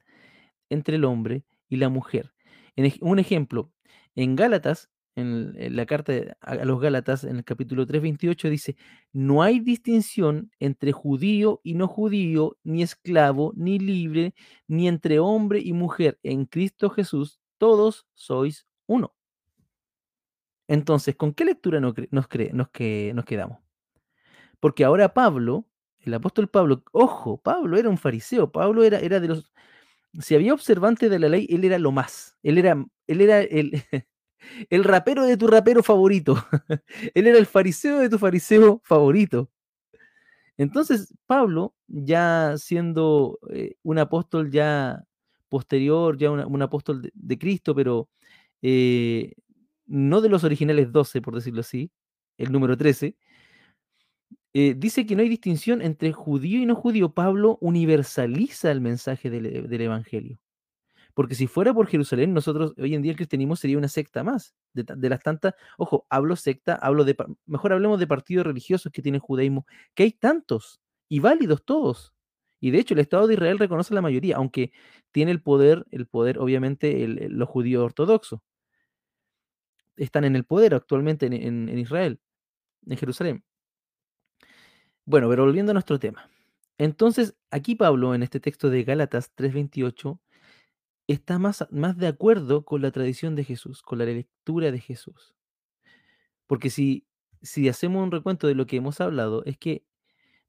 entre 0.71 0.97
el 0.97 1.05
hombre 1.05 1.45
y 1.69 1.77
la 1.77 1.89
mujer. 1.89 2.35
En 2.75 2.93
un 3.01 3.21
ejemplo, 3.21 3.73
en 4.17 4.37
Gálatas, 4.37 4.91
en, 5.15 5.55
la 5.77 5.87
carta 5.87 6.13
a 6.41 6.57
los 6.65 6.81
Gálatas, 6.81 7.25
en 7.25 7.37
el 7.37 7.45
capítulo 7.45 7.87
3:28, 7.87 8.51
dice, 8.51 8.77
no 9.13 9.43
hay 9.43 9.61
distinción 9.61 10.51
entre 10.59 10.93
judío 10.93 11.61
y 11.63 11.75
no 11.75 11.89
judío, 11.89 12.59
ni 12.65 12.83
esclavo, 12.83 13.53
ni 13.57 13.79
libre, 13.79 14.35
ni 14.67 14.89
entre 14.89 15.19
hombre 15.21 15.61
y 15.61 15.73
mujer. 15.73 16.19
En 16.23 16.47
Cristo 16.47 16.91
Jesús, 16.91 17.41
todos 17.59 18.07
sois 18.15 18.67
uno. 18.87 19.15
Entonces, 20.69 21.17
¿con 21.17 21.33
qué 21.33 21.45
lectura 21.45 21.81
nos, 21.81 21.95
que- 21.95 22.09
nos 22.53 23.25
quedamos? 23.25 23.59
Porque 24.61 24.85
ahora 24.85 25.15
Pablo, 25.15 25.67
el 26.01 26.15
apóstol 26.15 26.49
Pablo, 26.49 26.83
ojo, 26.93 27.39
Pablo 27.39 27.77
era 27.77 27.89
un 27.89 27.99
fariseo, 27.99 28.51
Pablo 28.51 28.85
era, 28.85 28.99
era 29.01 29.21
de 29.21 29.29
los, 29.29 29.53
si 30.21 30.35
había 30.35 30.55
observante 30.55 31.09
de 31.09 31.19
la 31.19 31.29
ley, 31.29 31.47
él 31.51 31.65
era 31.65 31.79
lo 31.79 31.93
más. 31.93 32.37
Él 32.43 32.59
era, 32.59 32.85
él 33.07 33.21
era 33.21 33.41
el, 33.41 33.73
el 34.71 34.85
rapero 34.85 35.25
de 35.25 35.37
tu 35.37 35.47
rapero 35.47 35.83
favorito. 35.83 36.37
él 37.15 37.27
era 37.27 37.39
el 37.39 37.47
fariseo 37.47 37.99
de 37.99 38.09
tu 38.09 38.19
fariseo 38.19 38.81
favorito. 38.85 39.51
Entonces, 40.59 41.15
Pablo, 41.27 41.75
ya 41.87 42.55
siendo 42.57 43.39
eh, 43.51 43.75
un 43.83 43.99
apóstol 43.99 44.51
ya 44.51 45.05
posterior, 45.49 46.17
ya 46.17 46.31
un 46.31 46.63
apóstol 46.63 47.03
de, 47.03 47.13
de 47.15 47.39
Cristo, 47.39 47.75
pero 47.75 48.09
eh, 48.63 49.35
no 49.87 50.21
de 50.21 50.29
los 50.29 50.45
originales 50.45 50.93
12, 50.93 51.21
por 51.23 51.35
decirlo 51.35 51.61
así, 51.61 51.91
el 52.39 52.53
número 52.53 52.77
13, 52.77 53.17
eh, 54.59 54.75
dice 54.77 55.07
que 55.07 55.17
no 55.17 55.23
hay 55.23 55.29
distinción 55.29 55.83
entre 55.83 56.13
judío 56.13 56.61
y 56.61 56.67
no 56.67 56.75
judío. 56.77 57.13
Pablo 57.13 57.59
universaliza 57.61 58.71
el 58.73 58.81
mensaje 58.81 59.31
del, 59.31 59.47
e- 59.47 59.63
del 59.63 59.81
Evangelio. 59.83 60.39
Porque 61.15 61.35
si 61.35 61.47
fuera 61.47 61.75
por 61.75 61.87
Jerusalén, 61.89 62.35
nosotros 62.35 62.75
hoy 62.79 62.95
en 62.95 63.03
día 63.03 63.13
el 63.13 63.17
cristianismo 63.17 63.57
sería 63.57 63.79
una 63.79 63.89
secta 63.89 64.23
más. 64.25 64.55
De, 64.75 65.09
las 65.11 65.21
tantas, 65.23 65.55
ojo, 65.79 66.07
hablo 66.11 66.37
secta, 66.37 66.75
hablo 66.77 67.05
de, 67.05 67.17
mejor 67.47 67.73
hablemos 67.73 67.99
de 68.01 68.07
partidos 68.07 68.47
religiosos 68.47 68.93
que 68.93 69.03
tiene 69.03 69.19
judaísmo, 69.19 69.67
que 69.95 70.05
hay 70.05 70.13
tantos 70.13 70.81
y 71.09 71.21
válidos 71.21 71.65
todos. 71.65 72.15
Y 72.61 72.71
de 72.71 72.79
hecho 72.81 72.95
el 72.95 73.01
Estado 73.01 73.27
de 73.27 73.35
Israel 73.35 73.59
reconoce 73.59 73.95
la 73.95 74.03
mayoría, 74.03 74.37
aunque 74.37 74.73
tiene 75.13 75.33
el 75.33 75.43
poder, 75.43 75.87
el 75.91 76.07
poder 76.07 76.39
obviamente 76.39 77.07
los 77.31 77.49
judíos 77.49 77.85
ortodoxos. 77.85 78.41
Están 79.97 80.25
en 80.25 80.37
el 80.37 80.45
poder 80.45 80.75
actualmente 80.75 81.27
en, 81.27 81.33
en- 81.35 81.69
en 81.69 81.79
Israel, 81.79 82.21
en 82.87 82.97
Jerusalén. 82.99 83.45
Bueno, 85.07 85.29
pero 85.29 85.45
volviendo 85.45 85.71
a 85.71 85.75
nuestro 85.75 85.99
tema. 86.01 86.29
Entonces, 86.79 87.37
aquí 87.51 87.77
Pablo, 87.77 88.15
en 88.15 88.23
este 88.23 88.41
texto 88.41 88.71
de 88.71 88.83
Gálatas 88.85 89.33
3:28, 89.35 90.21
está 91.09 91.39
más, 91.39 91.67
más 91.71 91.97
de 91.97 92.09
acuerdo 92.09 92.65
con 92.65 92.83
la 92.83 92.91
tradición 92.91 93.37
de 93.37 93.45
Jesús, 93.45 93.83
con 93.83 93.99
la 93.99 94.07
lectura 94.07 94.73
de 94.73 94.81
Jesús. 94.81 95.35
Porque 96.47 96.71
si, 96.71 97.07
si 97.43 97.69
hacemos 97.69 98.03
un 98.03 98.11
recuento 98.13 98.47
de 98.47 98.55
lo 98.55 98.67
que 98.67 98.77
hemos 98.77 99.01
hablado, 99.01 99.45
es 99.45 99.59
que 99.59 99.85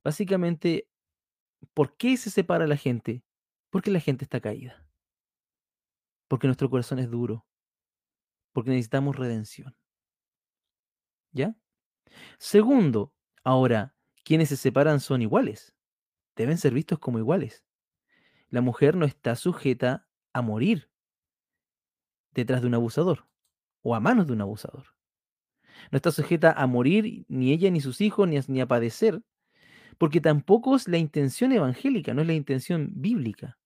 básicamente, 0.03 0.89
¿por 1.73 1.97
qué 1.97 2.17
se 2.17 2.31
separa 2.31 2.67
la 2.67 2.77
gente? 2.77 3.23
Porque 3.71 3.91
la 3.91 3.99
gente 3.99 4.25
está 4.25 4.41
caída, 4.41 4.87
porque 6.27 6.47
nuestro 6.47 6.69
corazón 6.69 6.99
es 6.99 7.09
duro, 7.11 7.45
porque 8.53 8.71
necesitamos 8.71 9.15
redención. 9.15 9.75
¿Ya? 11.31 11.55
Segundo, 12.39 13.13
ahora, 13.43 13.96
quienes 14.27 14.49
se 14.49 14.57
separan 14.57 14.99
son 14.99 15.21
iguales, 15.21 15.73
deben 16.35 16.57
ser 16.57 16.73
vistos 16.73 16.99
como 16.99 17.17
iguales. 17.17 17.63
La 18.49 18.59
mujer 18.59 18.97
no 18.97 19.05
está 19.05 19.37
sujeta 19.37 20.05
a 20.33 20.41
morir 20.41 20.89
detrás 22.33 22.59
de 22.59 22.67
un 22.67 22.73
abusador 22.73 23.25
o 23.83 23.95
a 23.95 24.01
manos 24.01 24.27
de 24.27 24.33
un 24.33 24.41
abusador. 24.41 24.83
No 25.91 25.95
está 25.95 26.11
sujeta 26.11 26.51
a 26.51 26.67
morir 26.67 27.25
ni 27.29 27.53
ella 27.53 27.71
ni 27.71 27.79
sus 27.79 28.01
hijos 28.01 28.27
ni 28.27 28.59
a, 28.59 28.67
padecer, 28.67 29.21
porque 29.97 30.19
tampoco 30.19 30.75
es 30.75 30.89
la 30.89 30.97
intención 30.97 31.53
evangélica, 31.53 32.13
no 32.13 32.19
es 32.19 32.27
la 32.27 32.33
intención 32.33 32.89
bíblica. 32.95 33.57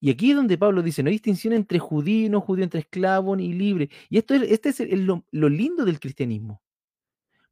Y 0.00 0.10
aquí 0.10 0.30
es 0.30 0.36
donde 0.36 0.58
Pablo 0.58 0.82
dice, 0.82 1.04
no 1.04 1.08
hay 1.08 1.14
distinción 1.14 1.52
entre 1.52 1.78
judío 1.78 2.28
no 2.30 2.40
judío, 2.40 2.64
entre 2.64 2.80
esclavo 2.80 3.36
ni 3.36 3.52
libre. 3.52 3.90
Y 4.08 4.18
esto 4.18 4.34
es, 4.34 4.42
este 4.50 4.70
es 4.70 4.80
lo 4.98 5.48
lindo 5.48 5.84
del 5.84 6.00
cristianismo, 6.00 6.60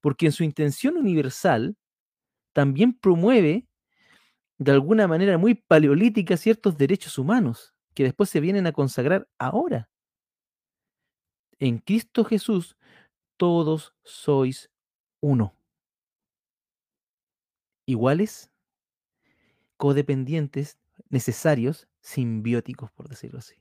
porque 0.00 0.26
en 0.26 0.32
su 0.32 0.42
intención 0.42 0.96
universal 0.96 1.76
también 2.54 2.94
promueve 2.94 3.68
de 4.56 4.72
alguna 4.72 5.06
manera 5.06 5.36
muy 5.36 5.54
paleolítica 5.54 6.38
ciertos 6.38 6.78
derechos 6.78 7.18
humanos 7.18 7.74
que 7.92 8.04
después 8.04 8.30
se 8.30 8.40
vienen 8.40 8.66
a 8.66 8.72
consagrar 8.72 9.28
ahora. 9.38 9.90
En 11.58 11.78
Cristo 11.78 12.24
Jesús 12.24 12.76
todos 13.36 13.94
sois 14.04 14.70
uno, 15.20 15.56
iguales, 17.86 18.50
codependientes, 19.76 20.78
necesarios, 21.08 21.88
simbióticos, 22.00 22.92
por 22.92 23.08
decirlo 23.08 23.40
así. 23.40 23.56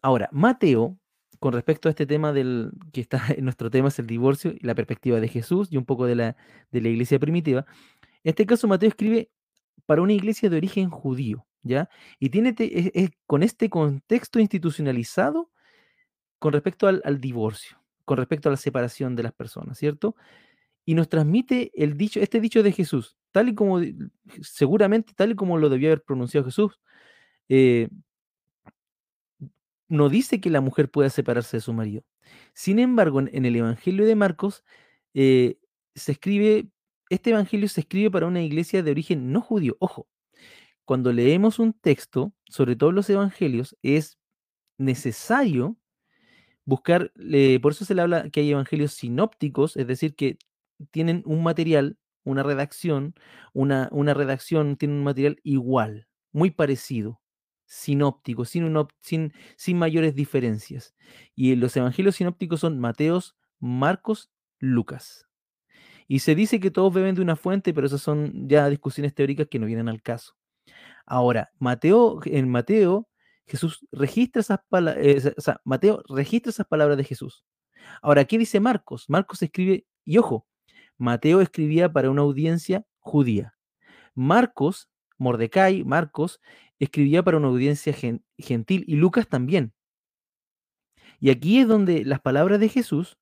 Ahora, 0.00 0.28
Mateo, 0.32 0.96
con 1.38 1.52
respecto 1.52 1.88
a 1.88 1.90
este 1.90 2.06
tema 2.06 2.32
del 2.32 2.72
que 2.92 3.00
está 3.00 3.20
en 3.36 3.44
nuestro 3.44 3.70
tema 3.70 3.88
es 3.88 3.98
el 3.98 4.06
divorcio 4.06 4.52
y 4.52 4.64
la 4.66 4.74
perspectiva 4.74 5.20
de 5.20 5.28
Jesús 5.28 5.68
y 5.70 5.76
un 5.76 5.84
poco 5.84 6.06
de 6.06 6.14
la, 6.14 6.36
de 6.70 6.80
la 6.80 6.88
iglesia 6.88 7.18
primitiva, 7.18 7.66
en 8.24 8.30
este 8.30 8.46
caso 8.46 8.68
Mateo 8.68 8.88
escribe 8.88 9.30
para 9.86 10.02
una 10.02 10.12
iglesia 10.12 10.50
de 10.50 10.56
origen 10.56 10.90
judío, 10.90 11.46
¿ya? 11.62 11.88
Y 12.18 12.30
tiene 12.30 12.54
con 13.26 13.42
este 13.42 13.70
contexto 13.70 14.40
institucionalizado 14.40 15.50
con 16.38 16.52
respecto 16.52 16.86
al, 16.88 17.00
al 17.04 17.20
divorcio, 17.20 17.80
con 18.04 18.18
respecto 18.18 18.48
a 18.48 18.52
la 18.52 18.56
separación 18.56 19.16
de 19.16 19.22
las 19.22 19.32
personas, 19.32 19.78
¿cierto? 19.78 20.14
Y 20.84 20.94
nos 20.94 21.08
transmite 21.08 21.70
el 21.74 21.96
dicho, 21.96 22.20
este 22.20 22.40
dicho 22.40 22.62
de 22.62 22.72
Jesús, 22.72 23.16
tal 23.32 23.48
y 23.48 23.54
como, 23.54 23.80
seguramente 24.42 25.12
tal 25.14 25.32
y 25.32 25.34
como 25.34 25.58
lo 25.58 25.68
debió 25.68 25.88
haber 25.88 26.02
pronunciado 26.02 26.46
Jesús, 26.46 26.80
eh, 27.48 27.88
no 29.88 30.08
dice 30.08 30.40
que 30.40 30.50
la 30.50 30.60
mujer 30.60 30.90
pueda 30.90 31.10
separarse 31.10 31.58
de 31.58 31.60
su 31.62 31.72
marido. 31.72 32.04
Sin 32.54 32.78
embargo, 32.78 33.20
en, 33.20 33.44
el 33.44 33.56
Evangelio 33.56 34.06
de 34.06 34.14
Marcos 34.16 34.64
eh, 35.14 35.58
se 35.94 36.12
escribe, 36.12 36.68
este 37.10 37.30
Evangelio 37.30 37.68
se 37.68 37.80
escribe 37.80 38.10
para 38.10 38.26
una 38.26 38.42
iglesia 38.42 38.82
de 38.82 38.90
origen 38.90 39.32
no 39.32 39.40
judío. 39.40 39.76
Ojo, 39.80 40.08
cuando 40.84 41.12
leemos 41.12 41.58
un 41.58 41.72
texto, 41.72 42.32
sobre 42.48 42.76
todo 42.76 42.92
los 42.92 43.10
Evangelios, 43.10 43.76
es 43.82 44.18
necesario 44.78 45.76
buscar, 46.68 47.12
por 47.62 47.72
eso 47.72 47.84
se 47.84 47.94
le 47.94 48.02
habla 48.02 48.28
que 48.30 48.40
hay 48.40 48.50
evangelios 48.52 48.92
sinópticos, 48.92 49.76
es 49.78 49.86
decir, 49.86 50.14
que 50.14 50.38
tienen 50.90 51.22
un 51.24 51.42
material, 51.42 51.98
una 52.24 52.42
redacción, 52.42 53.14
una, 53.54 53.88
una 53.90 54.12
redacción 54.14 54.76
tiene 54.76 54.94
un 54.94 55.04
material 55.04 55.40
igual, 55.44 56.08
muy 56.30 56.50
parecido, 56.50 57.22
sinóptico, 57.68 58.44
sin, 58.46 58.64
un 58.64 58.88
sin, 59.00 59.32
mayores 59.76 60.14
diferencias. 60.14 60.94
Y 61.34 61.54
los 61.54 61.76
evangelios 61.76 62.16
sinópticos 62.16 62.60
son 62.60 62.80
Mateos, 62.80 63.36
Marcos, 63.60 64.30
Lucas. 64.58 65.28
Y 66.08 66.20
se 66.20 66.34
dice 66.34 66.58
que 66.58 66.70
todos 66.70 66.92
beben 66.92 67.14
de 67.14 67.20
una 67.20 67.36
fuente, 67.36 67.74
pero 67.74 67.86
esas 67.86 68.00
son 68.00 68.48
ya 68.48 68.68
discusiones 68.68 69.14
teóricas 69.14 69.46
que 69.48 69.58
no 69.58 69.66
vienen 69.66 69.88
al 69.88 70.02
caso. 70.02 70.34
Ahora, 71.06 71.50
Mateo, 71.58 72.20
en 72.24 72.48
Mateo, 72.48 73.08
Jesús 73.46 73.86
registra 73.92 74.40
esas 74.40 74.60
palabras, 74.68 75.34
sea, 75.38 75.60
Mateo 75.64 76.02
registra 76.08 76.50
esas 76.50 76.66
palabras 76.66 76.96
de 76.96 77.04
Jesús. 77.04 77.44
Ahora, 78.02 78.24
¿qué 78.24 78.38
dice 78.38 78.60
Marcos? 78.60 79.04
Marcos 79.08 79.42
escribe, 79.42 79.86
y 80.04 80.18
ojo, 80.18 80.46
Mateo 80.96 81.40
escribía 81.42 81.92
para 81.92 82.10
una 82.10 82.22
audiencia 82.22 82.84
judía. 82.98 83.54
Marcos, 84.14 84.90
Mordecai, 85.18 85.84
Marcos, 85.84 86.40
escribía 86.78 87.22
para 87.22 87.36
una 87.36 87.48
audiencia 87.48 87.92
gen- 87.92 88.24
gentil 88.36 88.84
y 88.86 88.96
Lucas 88.96 89.28
también. 89.28 89.72
Y 91.20 91.30
aquí 91.30 91.58
es 91.58 91.68
donde 91.68 92.04
las 92.04 92.20
palabras 92.20 92.60
de 92.60 92.68
Jesús 92.68 93.18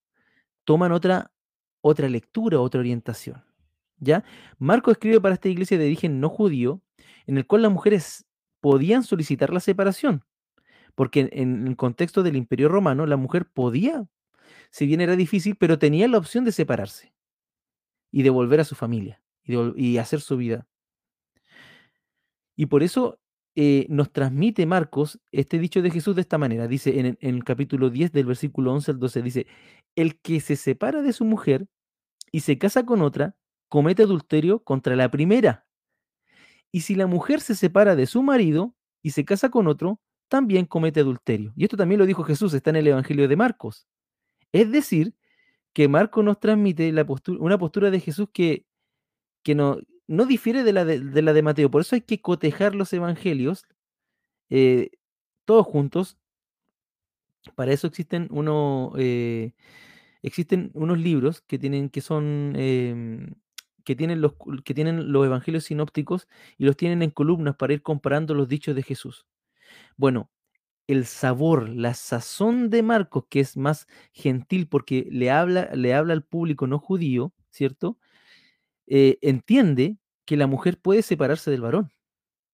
toman 0.65 0.93
otra, 0.93 1.33
otra 1.81 2.09
lectura, 2.09 2.61
otra 2.61 2.81
orientación. 2.81 3.45
¿Ya? 3.99 4.25
Marcos 4.59 4.93
escribe 4.93 5.21
para 5.21 5.35
esta 5.35 5.49
iglesia 5.49 5.79
de 5.79 5.87
origen 5.87 6.21
no 6.21 6.29
judío, 6.29 6.83
en 7.27 7.39
el 7.39 7.47
cual 7.47 7.63
las 7.63 7.73
mujeres 7.73 8.27
podían 8.61 9.05
solicitar 9.05 9.53
la 9.53 9.61
separación, 9.61 10.25
porque 10.95 11.29
en, 11.33 11.67
el 11.67 11.77
contexto 11.77 12.23
del 12.23 12.37
Imperio 12.37 12.69
Romano 12.69 13.07
la 13.07 13.17
mujer 13.17 13.47
podía, 13.47 14.07
si 14.71 14.87
bien 14.87 15.01
era 15.01 15.17
difícil, 15.17 15.57
pero 15.57 15.79
tenía 15.79 16.09
la 16.09 16.19
opción 16.19 16.45
de 16.45 16.53
separarse 16.53 17.15
y 18.11 18.23
de 18.23 18.31
volver 18.31 18.61
a 18.61 18.65
su 18.65 18.75
familia 18.75 19.23
y, 19.45 19.53
de 19.55 19.73
y 19.77 19.99
hacer 19.99 20.21
su 20.21 20.37
vida. 20.37 20.67
Y 22.55 22.67
por 22.67 22.83
eso 22.83 23.19
eh, 23.57 23.87
nos 23.89 24.13
transmite 24.13 24.67
Marcos 24.67 25.19
este 25.33 25.59
dicho 25.59 25.83
de 25.83 25.91
Jesús 25.91 26.15
de 26.15 26.21
esta 26.23 26.39
manera. 26.39 26.69
Dice 26.69 27.01
en, 27.01 27.19
el- 27.21 27.45
capítulo 27.45 27.91
10 27.91 28.13
del 28.13 28.27
versículo 28.27 28.73
11 28.73 28.93
al 28.93 28.99
12, 29.01 29.23
dice, 29.23 29.47
el 29.97 30.21
que 30.21 30.41
se 30.41 30.57
separa 30.57 31.03
de 31.03 31.13
su 31.13 31.25
mujer 31.25 31.67
y 32.33 32.41
se 32.41 32.59
casa 32.59 32.87
con 32.87 33.03
otra, 33.03 33.37
comete 33.69 34.03
adulterio 34.05 34.63
contra 34.63 34.97
la 34.97 35.11
primera. 35.11 35.67
Y 36.73 36.81
si 36.83 36.95
la 36.95 37.07
mujer 37.07 37.41
se 37.41 37.55
separa 37.55 37.97
de 37.97 38.07
su 38.07 38.23
marido 38.23 38.75
y 39.03 39.11
se 39.11 39.25
casa 39.25 39.51
con 39.51 39.67
otro, 39.69 40.01
también 40.29 40.67
comete 40.67 41.01
adulterio. 41.01 41.53
Y 41.57 41.65
esto 41.65 41.77
también 41.77 41.99
lo 41.99 42.07
dijo 42.07 42.25
Jesús, 42.25 42.53
está 42.55 42.71
en 42.71 42.77
el 42.77 42.89
Evangelio 42.89 43.29
de 43.29 43.37
Marcos. 43.37 43.87
Es 44.53 44.71
decir, 44.71 45.15
que 45.73 45.89
Marcos 45.89 46.25
nos 46.25 46.41
transmite 46.41 46.93
una 47.39 47.59
postura 47.59 47.91
de 47.91 48.01
Jesús 48.01 48.29
que, 48.33 48.67
que 49.45 49.55
no, 49.55 49.79
no 50.09 50.27
difiere 50.27 50.65
de 50.65 50.73
la 50.73 50.85
de, 50.85 51.23
la 51.23 51.33
de 51.33 51.43
Mateo. 51.43 51.71
Por 51.71 51.81
eso 51.83 51.95
hay 51.97 52.03
que 52.03 52.21
cotejar 52.21 52.75
los 52.75 52.93
evangelios 52.93 53.67
eh, 54.51 54.91
todos 55.47 55.67
juntos. 55.67 56.19
Para 57.55 57.73
eso 57.73 57.87
existen 57.87 58.29
uno, 58.31 58.93
eh, 58.99 59.53
existen 60.23 60.71
unos 60.75 60.99
libros 60.99 61.43
que 61.43 61.59
tienen, 61.59 61.91
que 61.91 62.01
son, 62.01 62.55
em, 62.57 63.35
que 63.85 63.95
tienen 63.97 64.21
los, 64.21 64.35
que 64.65 64.75
tienen 64.75 65.13
los 65.13 65.27
evangelios 65.27 65.65
sinópticos 65.65 66.29
y 66.59 66.65
los 66.67 66.77
tienen 66.77 67.03
en 67.03 67.11
columnas 67.11 67.57
para 67.57 67.75
ir 67.75 67.83
comparando 67.83 68.35
los 68.35 68.49
dichos 68.49 68.75
de 68.77 68.83
Jesús. 68.83 69.27
Bueno, 69.97 70.31
el 70.89 71.07
sabor, 71.07 71.69
la 71.71 71.95
sazón 71.95 72.71
de 72.71 72.83
Marcos, 72.83 73.27
que 73.31 73.41
es 73.41 73.57
más 73.57 73.89
gentil 74.13 74.69
porque 74.69 75.09
le 75.11 75.31
habla, 75.31 75.71
le 75.75 75.95
habla 75.95 76.15
al 76.15 76.25
público 76.25 76.67
no 76.69 76.79
judío, 76.81 77.35
¿cierto? 77.51 77.99
Eh, 78.87 79.19
entiende 79.23 79.99
que 80.25 80.37
la 80.37 80.47
mujer 80.47 80.79
puede 80.81 81.03
separarse 81.03 81.51
del 81.51 81.61
varón, 81.61 81.93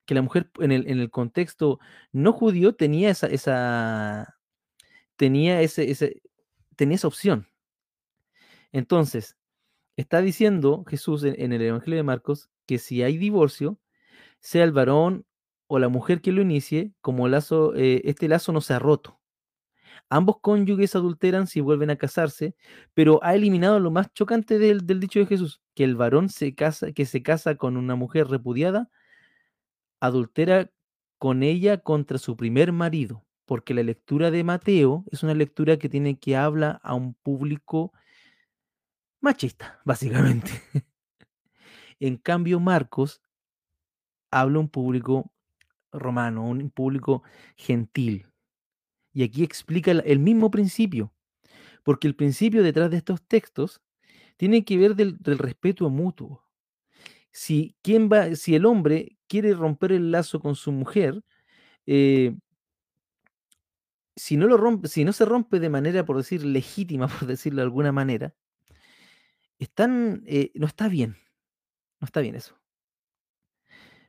que 0.06 0.14
la 0.14 0.22
mujer 0.22 0.50
en 0.60 0.72
el, 0.72 0.88
en 0.88 0.98
el 1.00 1.10
contexto 1.10 1.78
no 2.12 2.32
judío 2.32 2.74
tenía 2.74 3.10
esa, 3.10 3.26
esa 3.28 4.36
tenía 5.16 5.60
ese, 5.62 5.90
ese, 5.90 6.22
tenía 6.76 6.96
esa 6.96 7.08
opción. 7.08 7.48
Entonces, 8.72 9.36
está 9.96 10.20
diciendo 10.20 10.84
Jesús 10.88 11.22
en, 11.24 11.52
el 11.52 11.62
Evangelio 11.62 11.96
de 11.98 12.02
Marcos 12.02 12.50
que 12.66 12.78
si 12.78 13.02
hay 13.02 13.18
divorcio, 13.18 13.78
sea 14.40 14.64
el 14.64 14.72
varón 14.72 15.24
o 15.68 15.78
la 15.78 15.88
mujer 15.88 16.20
que 16.20 16.32
lo 16.32 16.42
inicie, 16.42 16.92
como 17.00 17.28
lazo, 17.28 17.74
eh, 17.76 18.02
este 18.04 18.28
lazo 18.28 18.52
no 18.52 18.60
se 18.60 18.74
ha 18.74 18.78
roto. 18.78 19.21
Ambos 20.12 20.40
cónyuges 20.42 20.94
adulteran 20.94 21.46
si 21.46 21.62
vuelven 21.62 21.88
a 21.88 21.96
casarse, 21.96 22.54
pero 22.92 23.18
ha 23.22 23.34
eliminado 23.34 23.80
lo 23.80 23.90
más 23.90 24.12
chocante 24.12 24.58
del, 24.58 24.84
dicho 25.00 25.20
de 25.20 25.24
Jesús, 25.24 25.62
que 25.74 25.84
el 25.84 25.96
varón 25.96 26.28
se 26.28 26.54
casa, 26.54 26.92
que 26.92 27.06
se 27.06 27.22
casa 27.22 27.54
con 27.54 27.78
una 27.78 27.96
mujer 27.96 28.28
repudiada, 28.28 28.90
adultera 30.00 30.70
con 31.16 31.42
ella 31.42 31.78
contra 31.78 32.18
su 32.18 32.36
primer 32.36 32.72
marido, 32.72 33.24
porque 33.46 33.72
la 33.72 33.82
lectura 33.82 34.30
de 34.30 34.44
Mateo 34.44 35.06
es 35.10 35.22
una 35.22 35.32
lectura 35.32 35.78
que 35.78 35.88
tiene 35.88 36.18
que 36.18 36.36
habla 36.36 36.78
a 36.82 36.92
un 36.92 37.14
público 37.14 37.94
machista, 39.18 39.80
básicamente. 39.86 40.50
En 42.00 42.18
cambio, 42.18 42.60
Marcos 42.60 43.22
habla 44.30 44.58
a 44.58 44.60
un 44.60 44.68
público 44.68 45.32
romano, 45.90 46.46
un 46.46 46.68
público 46.68 47.22
gentil. 47.56 48.26
Y 49.12 49.22
aquí 49.22 49.44
explica 49.44 49.90
el, 49.90 50.18
mismo 50.18 50.50
principio, 50.50 51.12
porque 51.82 52.06
el 52.06 52.14
principio 52.14 52.62
detrás 52.62 52.90
de 52.90 52.96
estos 52.98 53.22
textos 53.22 53.82
tiene 54.36 54.64
que 54.64 54.78
ver 54.78 54.94
del, 54.96 55.18
respeto 55.38 55.88
mutuo. 55.90 56.44
Si, 57.30 57.76
va, 58.10 58.34
si 58.36 58.54
el 58.54 58.66
hombre 58.66 59.16
quiere 59.26 59.54
romper 59.54 59.92
el 59.92 60.10
lazo 60.10 60.40
con 60.40 60.54
su 60.54 60.72
mujer, 60.72 61.22
eh, 61.86 62.34
si 64.16 64.36
no 64.36 64.46
lo 64.46 64.56
rompe, 64.56 64.88
si 64.88 65.04
no 65.04 65.12
se 65.12 65.24
rompe 65.24 65.60
de 65.60 65.70
manera, 65.70 66.04
por 66.04 66.16
decir, 66.16 66.44
legítima, 66.44 67.08
por 67.18 67.26
decirlo 67.26 67.58
de 67.58 67.64
alguna 67.64 67.92
manera, 67.92 68.34
están, 69.58 70.22
eh, 70.26 70.50
no 70.54 70.66
está 70.66 70.88
bien, 70.88 71.16
no 72.00 72.06
está 72.06 72.20
bien 72.20 72.34
eso. 72.34 72.58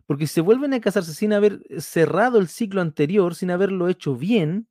Porque 0.05 0.27
si 0.27 0.35
se 0.35 0.41
vuelven 0.41 0.73
a 0.73 0.81
casarse 0.81 1.13
sin 1.13 1.31
haber 1.31 1.61
cerrado 1.79 2.39
el 2.39 2.47
ciclo 2.47 2.81
anterior, 2.81 3.35
sin 3.35 3.51
haberlo 3.51 3.87
hecho 3.87 4.15
bien, 4.15 4.67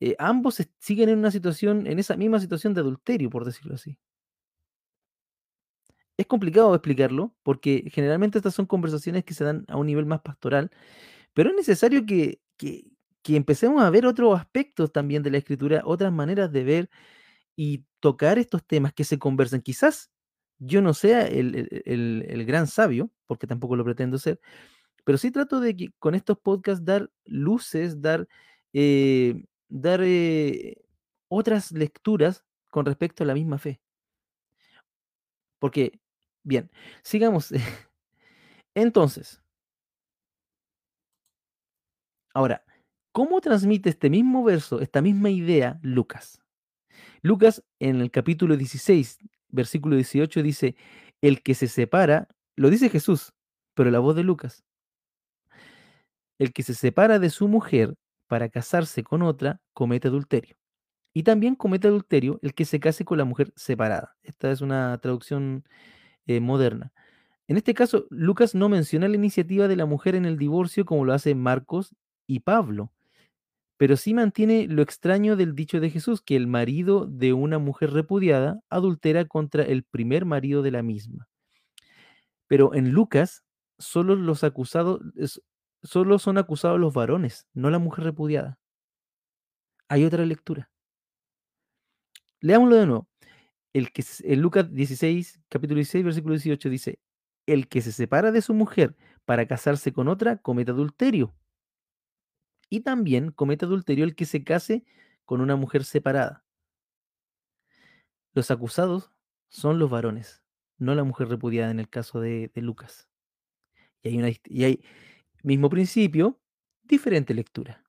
eh, 0.00 0.16
ambos 0.18 0.62
siguen 0.78 1.08
en 1.10 1.18
una 1.18 1.30
situación, 1.30 1.86
en 1.86 1.98
esa 1.98 2.16
misma 2.16 2.40
situación 2.40 2.74
de 2.74 2.80
adulterio, 2.82 3.30
por 3.30 3.44
decirlo 3.44 3.74
así. 3.76 3.98
es 6.16 6.26
complicado 6.26 6.74
explicarlo 6.74 7.34
porque 7.42 7.84
generalmente 7.92 8.38
estas 8.38 8.54
son 8.54 8.66
conversaciones 8.66 9.24
que 9.24 9.34
se 9.34 9.44
dan 9.44 9.64
a 9.68 9.76
un 9.76 9.86
nivel 9.86 10.06
más 10.06 10.20
pastoral, 10.20 10.70
pero 11.34 11.50
es 11.50 11.56
necesario 11.56 12.06
que, 12.06 12.40
que, 12.56 12.84
que 13.22 13.36
empecemos 13.36 13.82
a 13.82 13.90
ver 13.90 14.06
otros 14.06 14.38
aspectos 14.38 14.92
también 14.92 15.22
de 15.22 15.30
la 15.30 15.38
escritura, 15.38 15.82
otras 15.84 16.12
maneras 16.12 16.52
de 16.52 16.64
ver 16.64 16.90
y 17.56 17.84
tocar 18.00 18.38
estos 18.38 18.64
temas 18.66 18.94
que 18.94 19.04
se 19.04 19.18
conversan. 19.18 19.62
Quizás 19.62 20.10
yo 20.58 20.82
no 20.82 20.94
sea 20.94 21.26
el, 21.26 21.54
el- 21.56 21.82
el- 21.86 22.26
el 22.28 22.46
gran 22.46 22.66
sabio, 22.68 23.10
porque 23.26 23.46
tampoco 23.48 23.76
lo 23.76 23.84
pretendo 23.84 24.18
ser, 24.18 24.40
pero 25.04 25.18
sí 25.18 25.30
trato 25.30 25.60
de 25.60 25.76
que 25.76 25.90
con 25.98 26.14
estos 26.14 26.38
podcasts 26.38 26.84
dar 26.84 27.10
luces, 27.24 28.00
dar, 28.02 28.28
eh, 28.72 29.44
dar 29.70 30.00
eh, 30.02 30.76
otras 31.28 31.72
lecturas 31.72 32.44
con 32.68 32.84
respecto 32.84 33.24
a 33.24 33.26
la 33.26 33.34
misma 33.34 33.58
fe. 33.58 33.80
Porque, 35.58 36.00
bien, 36.42 36.70
sigamos. 37.02 37.50
Entonces, 38.74 39.42
ahora, 42.34 42.64
¿cómo 43.12 43.40
transmite 43.40 43.90
este 43.90 44.10
mismo 44.10 44.44
verso, 44.44 44.80
esta 44.80 45.02
misma 45.02 45.30
idea, 45.30 45.78
Lucas? 45.82 46.40
Lucas 47.22 47.62
en 47.78 48.00
el 48.00 48.10
capítulo 48.10 48.56
16, 48.56 49.18
versículo 49.48 49.96
18 49.96 50.42
dice, 50.42 50.76
el 51.20 51.42
que 51.42 51.54
se 51.54 51.68
separa, 51.68 52.28
lo 52.56 52.70
dice 52.70 52.88
Jesús, 52.88 53.34
pero 53.74 53.90
la 53.90 53.98
voz 53.98 54.16
de 54.16 54.24
Lucas, 54.24 54.64
el 56.38 56.52
que 56.52 56.62
se 56.62 56.74
separa 56.74 57.18
de 57.18 57.30
su 57.30 57.48
mujer 57.48 57.94
para 58.30 58.48
casarse 58.48 59.02
con 59.02 59.22
otra, 59.22 59.60
comete 59.72 60.06
adulterio. 60.06 60.54
Y 61.12 61.24
también 61.24 61.56
comete 61.56 61.88
adulterio 61.88 62.38
el 62.42 62.54
que 62.54 62.64
se 62.64 62.78
case 62.78 63.04
con 63.04 63.18
la 63.18 63.24
mujer 63.24 63.52
separada. 63.56 64.16
Esta 64.22 64.52
es 64.52 64.60
una 64.60 64.96
traducción 64.98 65.64
eh, 66.26 66.38
moderna. 66.38 66.92
En 67.48 67.56
este 67.56 67.74
caso, 67.74 68.06
Lucas 68.08 68.54
no 68.54 68.68
menciona 68.68 69.08
la 69.08 69.16
iniciativa 69.16 69.66
de 69.66 69.74
la 69.74 69.84
mujer 69.84 70.14
en 70.14 70.26
el 70.26 70.38
divorcio 70.38 70.84
como 70.84 71.04
lo 71.04 71.12
hace 71.12 71.34
Marcos 71.34 71.96
y 72.28 72.38
Pablo, 72.38 72.92
pero 73.76 73.96
sí 73.96 74.14
mantiene 74.14 74.68
lo 74.68 74.82
extraño 74.82 75.34
del 75.34 75.56
dicho 75.56 75.80
de 75.80 75.90
Jesús, 75.90 76.22
que 76.22 76.36
el 76.36 76.46
marido 76.46 77.06
de 77.06 77.32
una 77.32 77.58
mujer 77.58 77.90
repudiada 77.90 78.60
adultera 78.68 79.24
contra 79.24 79.64
el 79.64 79.82
primer 79.82 80.24
marido 80.24 80.62
de 80.62 80.70
la 80.70 80.84
misma. 80.84 81.26
Pero 82.46 82.74
en 82.74 82.92
Lucas, 82.92 83.42
solo 83.76 84.14
los 84.14 84.44
acusados, 84.44 85.00
solo 85.82 86.18
son 86.18 86.38
acusados 86.38 86.78
los 86.78 86.94
varones, 86.94 87.46
no 87.54 87.70
la 87.70 87.78
mujer 87.78 88.04
repudiada. 88.04 88.58
Hay 89.88 90.04
otra 90.04 90.24
lectura. 90.24 90.70
Leámoslo 92.40 92.76
de 92.76 92.86
nuevo. 92.86 93.08
El 93.72 93.92
que, 93.92 94.04
en 94.20 94.40
Lucas 94.40 94.72
16, 94.72 95.40
capítulo 95.48 95.76
16, 95.76 96.04
versículo 96.04 96.34
18 96.34 96.68
dice, 96.68 96.98
el 97.46 97.68
que 97.68 97.82
se 97.82 97.92
separa 97.92 98.32
de 98.32 98.42
su 98.42 98.54
mujer 98.54 98.96
para 99.24 99.46
casarse 99.46 99.92
con 99.92 100.08
otra 100.08 100.36
comete 100.38 100.70
adulterio. 100.70 101.34
Y 102.68 102.80
también 102.80 103.32
comete 103.32 103.64
adulterio 103.64 104.04
el 104.04 104.14
que 104.14 104.26
se 104.26 104.44
case 104.44 104.84
con 105.24 105.40
una 105.40 105.56
mujer 105.56 105.84
separada. 105.84 106.44
Los 108.32 108.50
acusados 108.50 109.12
son 109.48 109.78
los 109.78 109.90
varones, 109.90 110.42
no 110.78 110.94
la 110.94 111.04
mujer 111.04 111.28
repudiada 111.28 111.70
en 111.70 111.80
el 111.80 111.88
caso 111.88 112.20
de, 112.20 112.50
de 112.54 112.62
Lucas. 112.62 113.08
Y 114.02 114.08
hay, 114.08 114.18
una, 114.18 114.28
y 114.44 114.64
hay 114.64 114.84
mismo 115.42 115.70
principio, 115.70 116.38
diferente 116.82 117.34
lectura. 117.34 117.82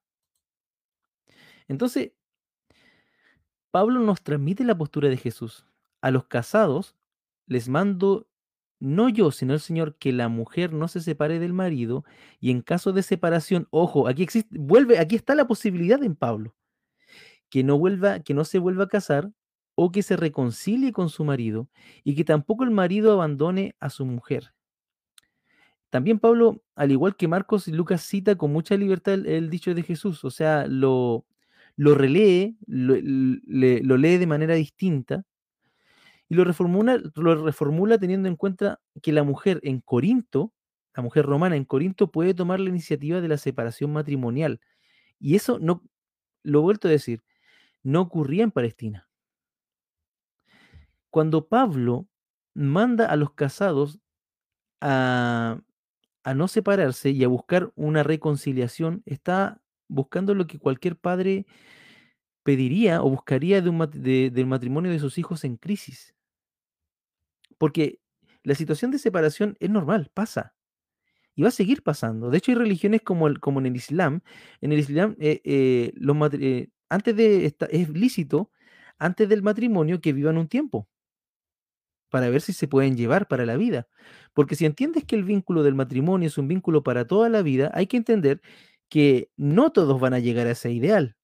Entonces, 1.68 2.12
Pablo 3.70 4.00
nos 4.00 4.22
transmite 4.22 4.64
la 4.64 4.76
postura 4.76 5.08
de 5.08 5.16
Jesús. 5.16 5.66
A 6.00 6.10
los 6.10 6.26
casados 6.26 6.94
les 7.46 7.68
mando, 7.68 8.28
no 8.80 9.08
yo, 9.08 9.30
sino 9.30 9.54
el 9.54 9.60
Señor, 9.60 9.96
que 9.96 10.12
la 10.12 10.28
mujer 10.28 10.72
no 10.72 10.88
se 10.88 11.00
separe 11.00 11.38
del 11.38 11.52
marido 11.52 12.04
y 12.40 12.50
en 12.50 12.62
caso 12.62 12.92
de 12.92 13.02
separación, 13.02 13.68
ojo, 13.70 14.08
aquí 14.08 14.22
existe, 14.22 14.56
vuelve, 14.58 14.98
aquí 14.98 15.16
está 15.16 15.34
la 15.34 15.46
posibilidad 15.46 16.02
en 16.02 16.16
Pablo, 16.16 16.54
que 17.48 17.64
no 17.64 17.78
vuelva, 17.78 18.20
que 18.20 18.34
no 18.34 18.44
se 18.44 18.58
vuelva 18.58 18.84
a 18.84 18.88
casar 18.88 19.32
o 19.74 19.90
que 19.90 20.02
se 20.02 20.16
reconcilie 20.16 20.92
con 20.92 21.08
su 21.08 21.24
marido 21.24 21.68
y 22.04 22.14
que 22.14 22.24
tampoco 22.24 22.64
el 22.64 22.70
marido 22.70 23.12
abandone 23.12 23.74
a 23.80 23.90
su 23.90 24.04
mujer. 24.04 24.52
También 25.92 26.18
Pablo, 26.20 26.62
al 26.74 26.90
igual 26.90 27.16
que 27.16 27.28
Marcos 27.28 27.68
y 27.68 27.72
Lucas, 27.72 28.02
cita 28.02 28.36
con 28.36 28.50
mucha 28.52 28.76
libertad 28.78 29.14
el, 29.26 29.50
dicho 29.50 29.74
de 29.74 29.82
Jesús, 29.82 30.24
o 30.24 30.30
sea, 30.30 30.66
lo, 30.66 31.26
lo 31.76 31.94
relee, 31.94 32.56
lo, 32.66 32.96
le- 32.96 33.82
lo 33.82 33.98
lee 33.98 34.16
de 34.18 34.26
manera 34.26 34.54
distinta 34.54 35.24
y 36.28 36.34
lo 36.34 36.44
reformula, 36.44 36.98
lo 37.14 37.44
reformula 37.44 37.98
teniendo 37.98 38.28
en 38.28 38.36
cuenta 38.36 38.80
que 39.02 39.12
la 39.12 39.22
mujer 39.22 39.60
en 39.62 39.80
Corinto, 39.80 40.52
la 40.94 41.02
mujer 41.02 41.26
romana 41.26 41.56
en 41.56 41.64
Corinto, 41.64 42.10
puede 42.10 42.34
tomar 42.34 42.60
la 42.60 42.70
iniciativa 42.70 43.20
de 43.20 43.28
la 43.28 43.36
separación 43.36 43.92
matrimonial. 43.92 44.60
Y 45.20 45.36
eso 45.36 45.58
no, 45.60 45.82
lo 46.44 46.62
vuelto 46.62 46.88
a 46.88 46.92
decir, 46.92 47.22
no 47.82 48.02
ocurría 48.02 48.44
en 48.44 48.52
Palestina. 48.52 49.08
Cuando 51.10 51.46
Pablo 51.48 52.08
manda 52.54 53.06
a 53.06 53.16
los 53.16 53.32
casados 53.32 53.98
a, 54.80 55.60
a 56.24 56.34
no 56.34 56.48
separarse 56.48 57.10
y 57.10 57.24
a 57.24 57.28
buscar 57.28 57.72
una 57.74 58.02
reconciliación, 58.02 59.02
está 59.06 59.60
buscando 59.88 60.34
lo 60.34 60.46
que 60.46 60.58
cualquier 60.58 60.96
padre 60.96 61.46
pediría 62.42 63.02
o 63.02 63.10
buscaría 63.10 63.60
de 63.60 63.70
un 63.70 63.78
del 64.32 64.46
matrimonio 64.46 64.90
de 64.90 64.98
sus 64.98 65.18
hijos 65.18 65.44
en 65.44 65.56
crisis. 65.56 66.14
Porque 67.58 68.00
la 68.42 68.54
situación 68.54 68.90
de 68.90 68.98
separación 68.98 69.56
es 69.60 69.70
normal, 69.70 70.10
pasa. 70.12 70.54
Y 71.34 71.42
va 71.42 71.48
a 71.48 71.52
seguir 71.52 71.82
pasando. 71.82 72.30
De 72.30 72.38
hecho, 72.38 72.52
hay 72.52 72.56
religiones 72.58 73.02
como, 73.02 73.26
el, 73.26 73.40
como 73.40 73.60
en 73.60 73.66
el 73.66 73.76
Islam. 73.76 74.20
En 74.60 74.72
el 74.72 74.80
Islam, 74.80 75.16
eh, 75.18 75.40
eh, 75.44 75.92
eh, 76.40 76.68
antes 76.90 77.16
de 77.16 77.54
es 77.70 77.88
lícito, 77.90 78.50
antes 78.98 79.28
del 79.28 79.42
matrimonio, 79.42 80.00
que 80.00 80.12
vivan 80.12 80.38
un 80.38 80.48
tiempo 80.48 80.88
para 82.12 82.28
ver 82.28 82.42
si 82.42 82.52
se 82.52 82.68
pueden 82.68 82.94
llevar 82.94 83.26
para 83.26 83.46
la 83.46 83.56
vida. 83.56 83.88
Porque 84.34 84.54
si 84.54 84.66
entiendes 84.66 85.04
que 85.04 85.16
el 85.16 85.24
vínculo 85.24 85.62
del 85.62 85.74
matrimonio 85.74 86.28
es 86.28 86.36
un 86.36 86.46
vínculo 86.46 86.82
para 86.82 87.06
toda 87.06 87.30
la 87.30 87.40
vida, 87.40 87.70
hay 87.74 87.86
que 87.86 87.96
entender 87.96 88.42
que 88.90 89.30
no 89.38 89.72
todos 89.72 89.98
van 89.98 90.12
a 90.14 90.18
llegar 90.18 90.46
a 90.46 90.50
ese 90.52 90.70
ideal. 90.72 91.16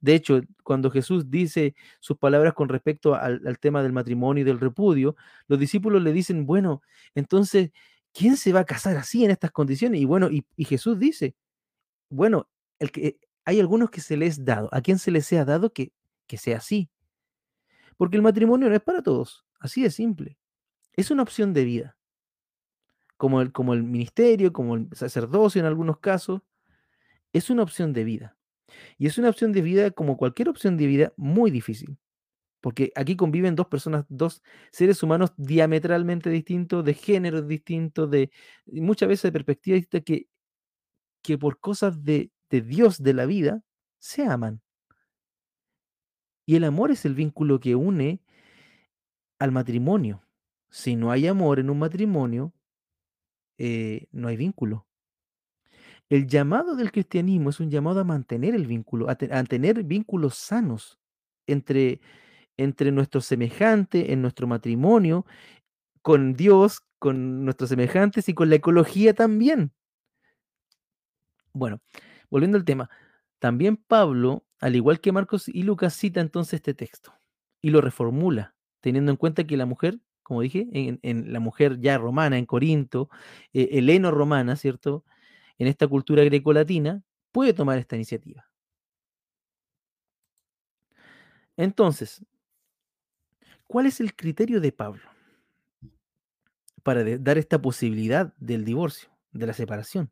De 0.00 0.14
hecho, 0.14 0.42
cuando 0.62 0.90
Jesús 0.90 1.30
dice 1.30 1.74
sus 2.00 2.18
palabras 2.18 2.52
con 2.52 2.68
respecto 2.68 3.14
al, 3.14 3.58
tema 3.60 3.82
del 3.82 3.94
matrimonio 3.94 4.42
y 4.42 4.44
del 4.44 4.60
repudio, 4.60 5.16
los 5.48 5.58
discípulos 5.58 6.02
le 6.02 6.12
dicen, 6.12 6.44
bueno, 6.44 6.82
entonces, 7.14 7.70
¿quién 8.12 8.36
se 8.36 8.52
va 8.52 8.60
a 8.60 8.64
casar 8.66 8.98
así 8.98 9.24
en 9.24 9.30
estas 9.30 9.52
condiciones? 9.52 10.02
Y 10.02 10.04
bueno, 10.04 10.28
y, 10.30 10.44
Jesús 10.66 10.98
dice, 10.98 11.34
bueno, 12.10 12.48
el 12.78 12.92
que, 12.92 13.18
hay 13.46 13.60
algunos 13.60 13.90
que 13.90 14.02
se 14.02 14.18
les 14.18 14.38
es 14.38 14.44
dado, 14.44 14.68
a 14.72 14.82
quien 14.82 14.98
se 14.98 15.10
les 15.10 15.26
sea 15.26 15.46
dado 15.46 15.72
que, 15.72 15.92
que 16.26 16.38
sea 16.38 16.58
así. 16.58 16.90
Porque 18.00 18.16
el 18.16 18.22
matrimonio 18.22 18.70
no 18.70 18.74
es 18.74 18.80
para 18.80 19.02
todos, 19.02 19.44
así 19.58 19.82
de 19.82 19.90
simple. 19.90 20.38
Es 20.94 21.10
una 21.10 21.22
opción 21.22 21.52
de 21.52 21.66
vida, 21.66 21.98
como 23.18 23.42
el, 23.42 23.52
como 23.52 23.74
el 23.74 23.82
ministerio, 23.82 24.54
como 24.54 24.76
el 24.76 24.88
sacerdocio 24.92 25.60
en 25.60 25.66
algunos 25.66 25.98
casos, 25.98 26.40
es 27.34 27.50
una 27.50 27.62
opción 27.62 27.92
de 27.92 28.04
vida. 28.04 28.38
Y 28.96 29.06
es 29.06 29.18
una 29.18 29.28
opción 29.28 29.52
de 29.52 29.60
vida, 29.60 29.90
como 29.90 30.16
cualquier 30.16 30.48
opción 30.48 30.78
de 30.78 30.86
vida, 30.86 31.12
muy 31.18 31.50
difícil. 31.50 31.98
Porque 32.62 32.90
aquí 32.96 33.16
conviven 33.16 33.54
dos 33.54 33.66
personas, 33.66 34.06
dos 34.08 34.42
seres 34.72 35.02
humanos 35.02 35.34
diametralmente 35.36 36.30
distintos, 36.30 36.82
de 36.82 36.94
géneros 36.94 37.46
distintos, 37.46 38.10
de 38.10 38.30
muchas 38.64 39.10
veces 39.10 39.24
de 39.24 39.32
perspectivas 39.32 39.80
distintas, 39.80 40.06
que, 40.06 40.26
que 41.20 41.36
por 41.36 41.60
cosas 41.60 42.02
de, 42.02 42.32
de 42.48 42.62
Dios, 42.62 43.02
de 43.02 43.12
la 43.12 43.26
vida, 43.26 43.62
se 43.98 44.24
aman. 44.24 44.62
Y 46.50 46.56
el 46.56 46.64
amor 46.64 46.90
es 46.90 47.04
el 47.04 47.14
vínculo 47.14 47.60
que 47.60 47.76
une 47.76 48.18
al 49.38 49.52
matrimonio. 49.52 50.20
Si 50.68 50.96
no 50.96 51.12
hay 51.12 51.28
amor 51.28 51.60
en 51.60 51.70
un 51.70 51.78
matrimonio, 51.78 52.52
eh, 53.56 54.08
no 54.10 54.26
hay 54.26 54.36
vínculo. 54.36 54.84
El 56.08 56.26
llamado 56.26 56.74
del 56.74 56.90
cristianismo 56.90 57.50
es 57.50 57.60
un 57.60 57.70
llamado 57.70 58.00
a 58.00 58.04
mantener 58.04 58.56
el 58.56 58.66
vínculo, 58.66 59.08
a, 59.08 59.12
a 59.12 59.44
tener 59.44 59.84
vínculos 59.84 60.34
sanos 60.34 60.98
entre, 61.46 62.00
entre 62.56 62.90
nuestros 62.90 63.26
semejantes, 63.26 64.08
en 64.08 64.20
nuestro 64.20 64.48
matrimonio, 64.48 65.26
con 66.02 66.34
Dios, 66.34 66.82
con 66.98 67.44
nuestros 67.44 67.70
semejantes 67.70 68.28
y 68.28 68.34
con 68.34 68.50
la 68.50 68.56
ecología 68.56 69.14
también. 69.14 69.70
Bueno, 71.52 71.80
volviendo 72.28 72.58
al 72.58 72.64
tema, 72.64 72.90
también 73.38 73.76
Pablo, 73.76 74.44
al 74.60 74.76
igual 74.76 75.00
que 75.00 75.12
Marcos 75.12 75.48
y 75.48 75.62
Lucas, 75.62 75.94
cita 75.94 76.20
entonces 76.20 76.54
este 76.54 76.74
texto 76.74 77.14
y 77.62 77.70
lo 77.70 77.80
reformula, 77.80 78.54
teniendo 78.80 79.10
en 79.10 79.16
cuenta 79.16 79.46
que 79.46 79.56
la 79.56 79.66
mujer, 79.66 80.00
como 80.22 80.42
dije, 80.42 80.68
en, 80.72 81.32
la 81.32 81.40
mujer 81.40 81.80
ya 81.80 81.98
romana, 81.98 82.38
en 82.38 82.46
Corinto, 82.46 83.10
eh, 83.52 83.68
heleno-romana, 83.72 84.56
¿cierto? 84.56 85.04
En 85.58 85.66
esta 85.66 85.88
cultura 85.88 86.24
grecolatina, 86.24 87.02
puede 87.32 87.52
tomar 87.52 87.78
esta 87.78 87.96
iniciativa. 87.96 88.46
Entonces, 91.56 92.24
¿cuál 93.66 93.86
es 93.86 94.00
el 94.00 94.14
criterio 94.14 94.60
de 94.60 94.72
Pablo? 94.72 95.02
para 96.82 97.04
dar 97.18 97.38
esta 97.38 97.60
posibilidad 97.60 98.34
del 98.38 98.64
divorcio, 98.64 99.10
de 99.32 99.46
la 99.46 99.52
separación. 99.52 100.10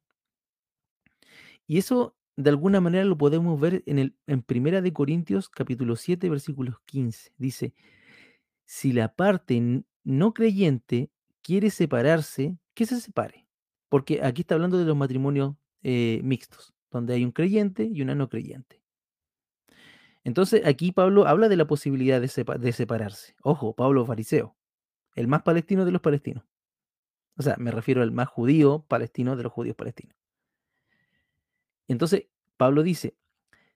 Y 1.66 1.78
eso 1.78 2.16
de 2.38 2.50
alguna 2.50 2.80
manera 2.80 3.04
lo 3.04 3.18
podemos 3.18 3.58
ver 3.58 3.82
en, 3.86 3.98
el, 3.98 4.14
en 4.28 4.42
Primera 4.42 4.80
de 4.80 4.92
Corintios 4.92 5.48
capítulo 5.48 5.96
7 5.96 6.30
versículos 6.30 6.76
15. 6.86 7.32
Dice, 7.36 7.74
si 8.64 8.92
la 8.92 9.12
parte 9.12 9.82
no 10.04 10.34
creyente 10.34 11.10
quiere 11.42 11.70
separarse, 11.70 12.56
que 12.74 12.86
se 12.86 13.00
separe. 13.00 13.48
Porque 13.88 14.22
aquí 14.22 14.42
está 14.42 14.54
hablando 14.54 14.78
de 14.78 14.84
los 14.84 14.96
matrimonios 14.96 15.56
eh, 15.82 16.20
mixtos, 16.22 16.74
donde 16.92 17.14
hay 17.14 17.24
un 17.24 17.32
creyente 17.32 17.90
y 17.92 18.02
una 18.02 18.14
no 18.14 18.28
creyente. 18.28 18.80
Entonces 20.22 20.64
aquí 20.64 20.92
Pablo 20.92 21.26
habla 21.26 21.48
de 21.48 21.56
la 21.56 21.66
posibilidad 21.66 22.20
de, 22.20 22.58
de 22.60 22.72
separarse. 22.72 23.34
Ojo, 23.42 23.74
Pablo 23.74 24.06
fariseo, 24.06 24.56
el 25.16 25.26
más 25.26 25.42
palestino 25.42 25.84
de 25.84 25.90
los 25.90 26.00
palestinos. 26.00 26.44
O 27.36 27.42
sea, 27.42 27.56
me 27.58 27.72
refiero 27.72 28.02
al 28.02 28.12
más 28.12 28.28
judío 28.28 28.84
palestino 28.86 29.34
de 29.34 29.42
los 29.42 29.52
judíos 29.52 29.74
palestinos. 29.74 30.17
Entonces, 31.88 32.26
Pablo 32.56 32.82
dice, 32.82 33.16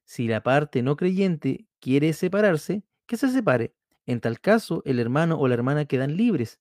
si 0.04 0.28
la 0.28 0.42
parte 0.42 0.82
no 0.82 0.96
creyente 0.96 1.66
quiere 1.80 2.12
separarse, 2.12 2.84
que 3.06 3.16
se 3.16 3.28
separe. 3.28 3.74
En 4.06 4.20
tal 4.20 4.40
caso, 4.40 4.82
el 4.84 4.98
hermano 4.98 5.38
o 5.38 5.48
la 5.48 5.54
hermana 5.54 5.84
quedan 5.86 6.16
libres, 6.16 6.60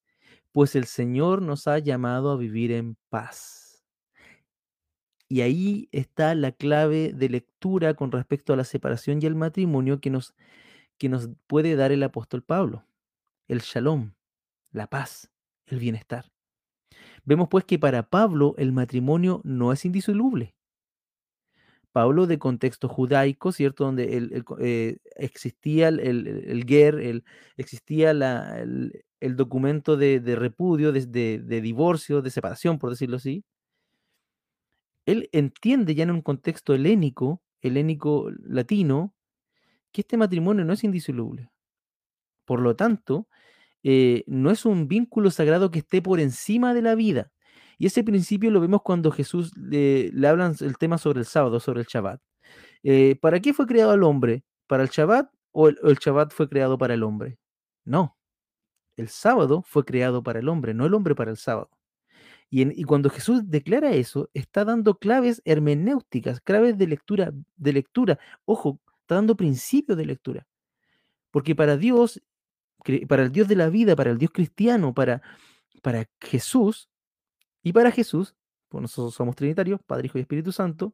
pues 0.51 0.75
el 0.75 0.85
Señor 0.85 1.41
nos 1.41 1.67
ha 1.67 1.79
llamado 1.79 2.31
a 2.31 2.37
vivir 2.37 2.71
en 2.71 2.97
paz. 3.09 3.83
Y 5.27 5.41
ahí 5.41 5.87
está 5.91 6.35
la 6.35 6.51
clave 6.51 7.13
de 7.13 7.29
lectura 7.29 7.93
con 7.93 8.11
respecto 8.11 8.51
a 8.51 8.57
la 8.57 8.65
separación 8.65 9.19
y 9.21 9.25
el 9.25 9.35
matrimonio 9.35 10.01
que 10.01 10.09
nos, 10.09 10.35
que 10.97 11.07
nos 11.07 11.29
puede 11.47 11.75
dar 11.75 11.91
el 11.91 12.03
apóstol 12.03 12.43
Pablo. 12.43 12.85
El 13.47 13.59
shalom, 13.61 14.11
la 14.71 14.87
paz, 14.87 15.31
el 15.67 15.79
bienestar. 15.79 16.31
Vemos 17.23 17.47
pues 17.49 17.63
que 17.63 17.79
para 17.79 18.09
Pablo 18.09 18.55
el 18.57 18.71
matrimonio 18.73 19.41
no 19.43 19.71
es 19.71 19.85
indisoluble. 19.85 20.53
Pablo 21.91 22.27
de 22.27 22.39
contexto 22.39 22.87
judaico, 22.89 23.51
¿cierto? 23.51 23.85
Donde 23.85 24.17
el, 24.17 24.33
el 24.33 24.45
eh, 24.59 24.97
existía 25.17 25.89
el, 25.89 25.99
el, 25.99 27.23
existía 27.57 28.13
la- 28.13 28.59
el, 28.61 29.03
documento 29.35 29.97
de, 29.97 30.19
de 30.19 30.35
repudio, 30.35 30.91
de, 30.91 31.05
de- 31.05 31.39
de 31.39 31.61
divorcio, 31.61 32.21
de 32.21 32.31
separación, 32.31 32.79
por 32.79 32.89
decirlo 32.91 33.17
así. 33.17 33.43
Él 35.05 35.29
entiende 35.31 35.95
ya 35.95 36.03
en 36.03 36.11
un 36.11 36.21
contexto 36.21 36.73
helénico, 36.73 37.41
helénico 37.61 38.29
latino, 38.43 39.13
que 39.91 40.01
este 40.01 40.17
matrimonio 40.17 40.65
no 40.65 40.73
es 40.73 40.83
indisoluble. 40.83 41.51
Por 42.45 42.61
lo 42.61 42.75
tanto, 42.75 43.27
eh, 43.83 44.23
no 44.27 44.51
es 44.51 44.65
un 44.65 44.87
vínculo 44.87 45.31
sagrado 45.31 45.71
que 45.71 45.79
esté 45.79 46.01
por 46.01 46.19
encima 46.19 46.73
de 46.73 46.81
la 46.83 46.95
vida. 46.95 47.31
Y 47.81 47.87
ese 47.87 48.03
principio 48.03 48.51
lo 48.51 48.61
vemos 48.61 48.83
cuando 48.83 49.09
Jesús 49.09 49.57
le, 49.57 50.11
le 50.11 50.27
hablan 50.27 50.55
el 50.59 50.77
tema 50.77 50.99
sobre 50.99 51.21
el 51.21 51.25
sábado, 51.25 51.59
sobre 51.59 51.79
el 51.79 51.87
Shabbat. 51.87 52.21
Eh, 52.83 53.15
¿para 53.19 53.39
qué 53.39 53.55
fue 53.55 53.65
creado 53.65 53.95
el 53.95 54.03
hombre? 54.03 54.43
¿Para 54.67 54.83
el 54.83 54.89
Shabbat 54.89 55.31
o 55.51 55.67
el, 55.67 55.97
Shabbat 55.99 56.31
fue 56.31 56.47
creado 56.47 56.77
para 56.77 56.93
el 56.93 57.01
hombre? 57.01 57.39
No, 57.83 58.15
el 58.97 59.07
sábado 59.09 59.63
fue 59.65 59.83
creado 59.83 60.21
para 60.21 60.37
el 60.37 60.47
hombre, 60.47 60.75
no 60.75 60.85
el 60.85 60.93
hombre 60.93 61.15
para 61.15 61.31
el 61.31 61.37
sábado. 61.37 61.71
Y, 62.51 62.79
y 62.79 62.83
cuando 62.83 63.09
Jesús 63.09 63.49
declara 63.49 63.93
eso, 63.93 64.29
está 64.35 64.63
dando 64.63 64.99
claves 64.99 65.41
hermenéuticas, 65.43 66.39
claves 66.39 66.77
de 66.77 66.85
lectura, 66.85 67.33
de 67.55 67.73
lectura. 67.73 68.19
Ojo, 68.45 68.79
está 68.99 69.15
dando 69.15 69.35
principios 69.35 69.97
de 69.97 70.05
lectura. 70.05 70.45
Porque 71.31 71.55
para 71.55 71.77
Dios, 71.77 72.21
para 73.09 73.23
el 73.23 73.31
Dios 73.31 73.47
de 73.47 73.55
la 73.55 73.69
vida, 73.69 73.95
para 73.95 74.11
el 74.11 74.19
Dios 74.19 74.29
cristiano, 74.31 74.93
para, 74.93 75.23
para 75.81 76.07
Jesús 76.19 76.90
y 77.63 77.73
para 77.73 77.91
Jesús, 77.91 78.35
pues 78.69 78.81
nosotros 78.81 79.13
somos 79.15 79.35
trinitarios, 79.35 79.81
Padre, 79.85 80.07
Hijo 80.07 80.17
y 80.17 80.21
Espíritu 80.21 80.51
Santo, 80.51 80.93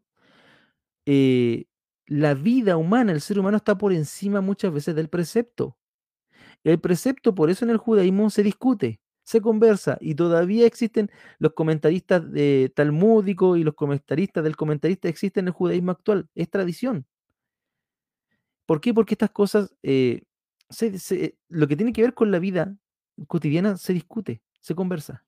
eh, 1.05 1.65
la 2.05 2.33
vida 2.33 2.77
humana, 2.77 3.11
el 3.11 3.21
ser 3.21 3.39
humano 3.39 3.57
está 3.57 3.77
por 3.77 3.93
encima 3.93 4.41
muchas 4.41 4.73
veces 4.73 4.95
del 4.95 5.09
precepto. 5.09 5.77
El 6.63 6.79
precepto, 6.79 7.35
por 7.35 7.49
eso 7.49 7.65
en 7.65 7.71
el 7.71 7.77
judaísmo 7.77 8.29
se 8.29 8.43
discute, 8.43 8.99
se 9.23 9.41
conversa 9.41 9.97
y 10.01 10.15
todavía 10.15 10.65
existen 10.65 11.11
los 11.39 11.53
comentaristas 11.53 12.29
de 12.31 12.71
talmúdicos 12.75 13.57
y 13.57 13.63
los 13.63 13.75
comentaristas 13.75 14.43
del 14.43 14.55
comentarista 14.57 15.09
existen 15.09 15.45
en 15.45 15.47
el 15.49 15.53
judaísmo 15.53 15.91
actual. 15.91 16.29
Es 16.35 16.49
tradición. 16.49 17.05
¿Por 18.65 18.81
qué? 18.81 18.93
Porque 18.93 19.13
estas 19.13 19.31
cosas, 19.31 19.73
eh, 19.83 20.23
lo 21.49 21.67
que 21.67 21.75
tiene 21.75 21.93
que 21.93 22.01
ver 22.01 22.13
con 22.13 22.31
la 22.31 22.39
vida 22.39 22.75
cotidiana 23.27 23.77
se 23.77 23.93
discute, 23.93 24.41
se 24.59 24.75
conversa. 24.75 25.26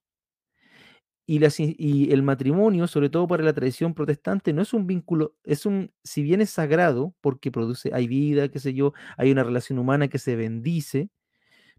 Y, 1.31 2.11
el 2.11 2.23
matrimonio, 2.23 2.87
sobre 2.87 3.11
todo 3.11 3.27
para 3.27 3.43
la 3.43 3.53
tradición 3.53 3.93
protestante, 3.93 4.51
no 4.51 4.63
es 4.63 4.73
un 4.73 4.87
vínculo, 4.87 5.35
es 5.43 5.67
un, 5.67 5.91
si 6.03 6.23
bien 6.23 6.41
es 6.41 6.49
sagrado, 6.49 7.13
porque 7.21 7.51
produce, 7.51 7.91
hay 7.93 8.07
vida, 8.07 8.49
qué 8.49 8.57
sé 8.57 8.73
yo, 8.73 8.93
hay 9.15 9.31
una 9.31 9.43
relación 9.43 9.77
humana 9.77 10.07
que 10.07 10.17
se 10.17 10.35
bendice, 10.35 11.11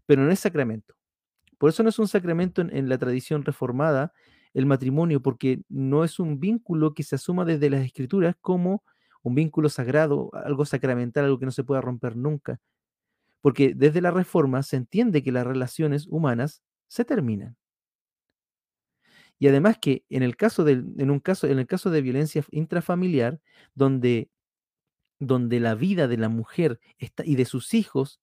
pero 0.05 0.23
no 0.23 0.31
es 0.31 0.39
sacramento. 0.39 0.95
Por 1.57 1.69
eso 1.69 1.83
no 1.83 1.89
es 1.89 1.99
un 1.99 2.07
sacramento 2.07 2.61
en, 2.61 2.75
en 2.75 2.87
la 2.87 2.97
tradición 2.97 3.43
reformada 3.43 4.13
el 4.53 4.65
matrimonio, 4.65 5.21
porque 5.21 5.63
no 5.67 6.05
es 6.05 6.19
un 6.19 6.39
vínculo 6.39 6.93
que 6.93 7.03
se 7.03 7.15
asuma 7.15 7.43
desde 7.43 7.69
las 7.69 7.85
escrituras 7.85 8.35
como 8.39 8.83
un 9.21 9.35
vínculo 9.35 9.67
sagrado, 9.67 10.31
algo 10.33 10.65
sacramental, 10.65 11.25
algo 11.25 11.39
que 11.39 11.45
no 11.45 11.51
se 11.51 11.65
pueda 11.65 11.81
romper 11.81 12.15
nunca. 12.15 12.61
Porque 13.41 13.73
desde 13.75 14.01
la 14.01 14.11
reforma 14.11 14.63
se 14.63 14.77
entiende 14.77 15.23
que 15.23 15.33
las 15.33 15.45
relaciones 15.45 16.07
humanas 16.07 16.63
se 16.87 17.03
terminan. 17.05 17.57
Y 19.41 19.47
además 19.47 19.79
que 19.81 20.05
en 20.09 20.21
el 20.21 20.37
caso 20.37 20.63
del, 20.63 20.85
en 20.99 21.09
un 21.09 21.19
caso, 21.19 21.47
en 21.47 21.57
el 21.57 21.65
caso 21.65 21.89
de 21.89 22.03
violencia 22.03 22.45
intrafamiliar, 22.51 23.41
donde, 23.73 24.29
donde 25.17 25.59
la 25.59 25.73
vida 25.73 26.07
de 26.07 26.17
la 26.17 26.29
mujer 26.29 26.79
está, 26.99 27.25
y 27.25 27.33
de 27.33 27.45
sus 27.45 27.73
hijos 27.73 28.21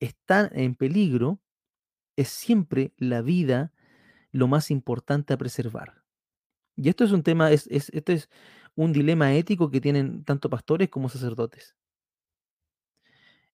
está 0.00 0.50
en 0.52 0.74
peligro, 0.74 1.40
es 2.14 2.28
siempre 2.28 2.92
la 2.98 3.22
vida 3.22 3.72
lo 4.32 4.48
más 4.48 4.70
importante 4.70 5.32
a 5.32 5.38
preservar. 5.38 6.02
Y 6.76 6.90
esto 6.90 7.04
es 7.04 7.12
un 7.12 7.22
tema, 7.22 7.50
es, 7.50 7.66
es, 7.68 7.88
esto 7.94 8.12
es 8.12 8.28
un 8.74 8.92
dilema 8.92 9.32
ético 9.32 9.70
que 9.70 9.80
tienen 9.80 10.24
tanto 10.24 10.50
pastores 10.50 10.90
como 10.90 11.08
sacerdotes. 11.08 11.74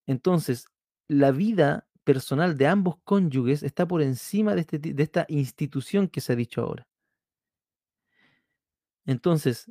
Entonces, 0.08 0.66
la 1.06 1.30
vida 1.30 1.86
personal 2.02 2.56
de 2.56 2.66
ambos 2.66 2.96
cónyuges 3.04 3.62
está 3.62 3.86
por 3.86 4.02
encima 4.02 4.56
de, 4.56 4.62
este, 4.62 4.80
de 4.80 5.02
esta 5.04 5.24
institución 5.28 6.08
que 6.08 6.20
se 6.20 6.32
ha 6.32 6.36
dicho 6.36 6.62
ahora. 6.62 6.84
Entonces, 9.06 9.70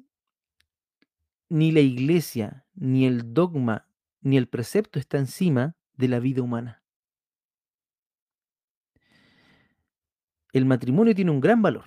ni 1.50 1.72
la 1.72 1.82
iglesia, 1.82 2.66
ni 2.74 3.06
el 3.06 3.34
dogma, 3.34 3.88
ni 4.22 4.38
el 4.38 4.48
precepto 4.48 4.98
está 4.98 5.18
encima 5.18 5.76
de 5.94 6.08
la 6.08 6.20
vida 6.20 6.42
humana. 6.42 6.82
El 10.54 10.66
matrimonio 10.66 11.14
tiene 11.14 11.32
un 11.32 11.42
gran 11.42 11.62
valor, 11.62 11.86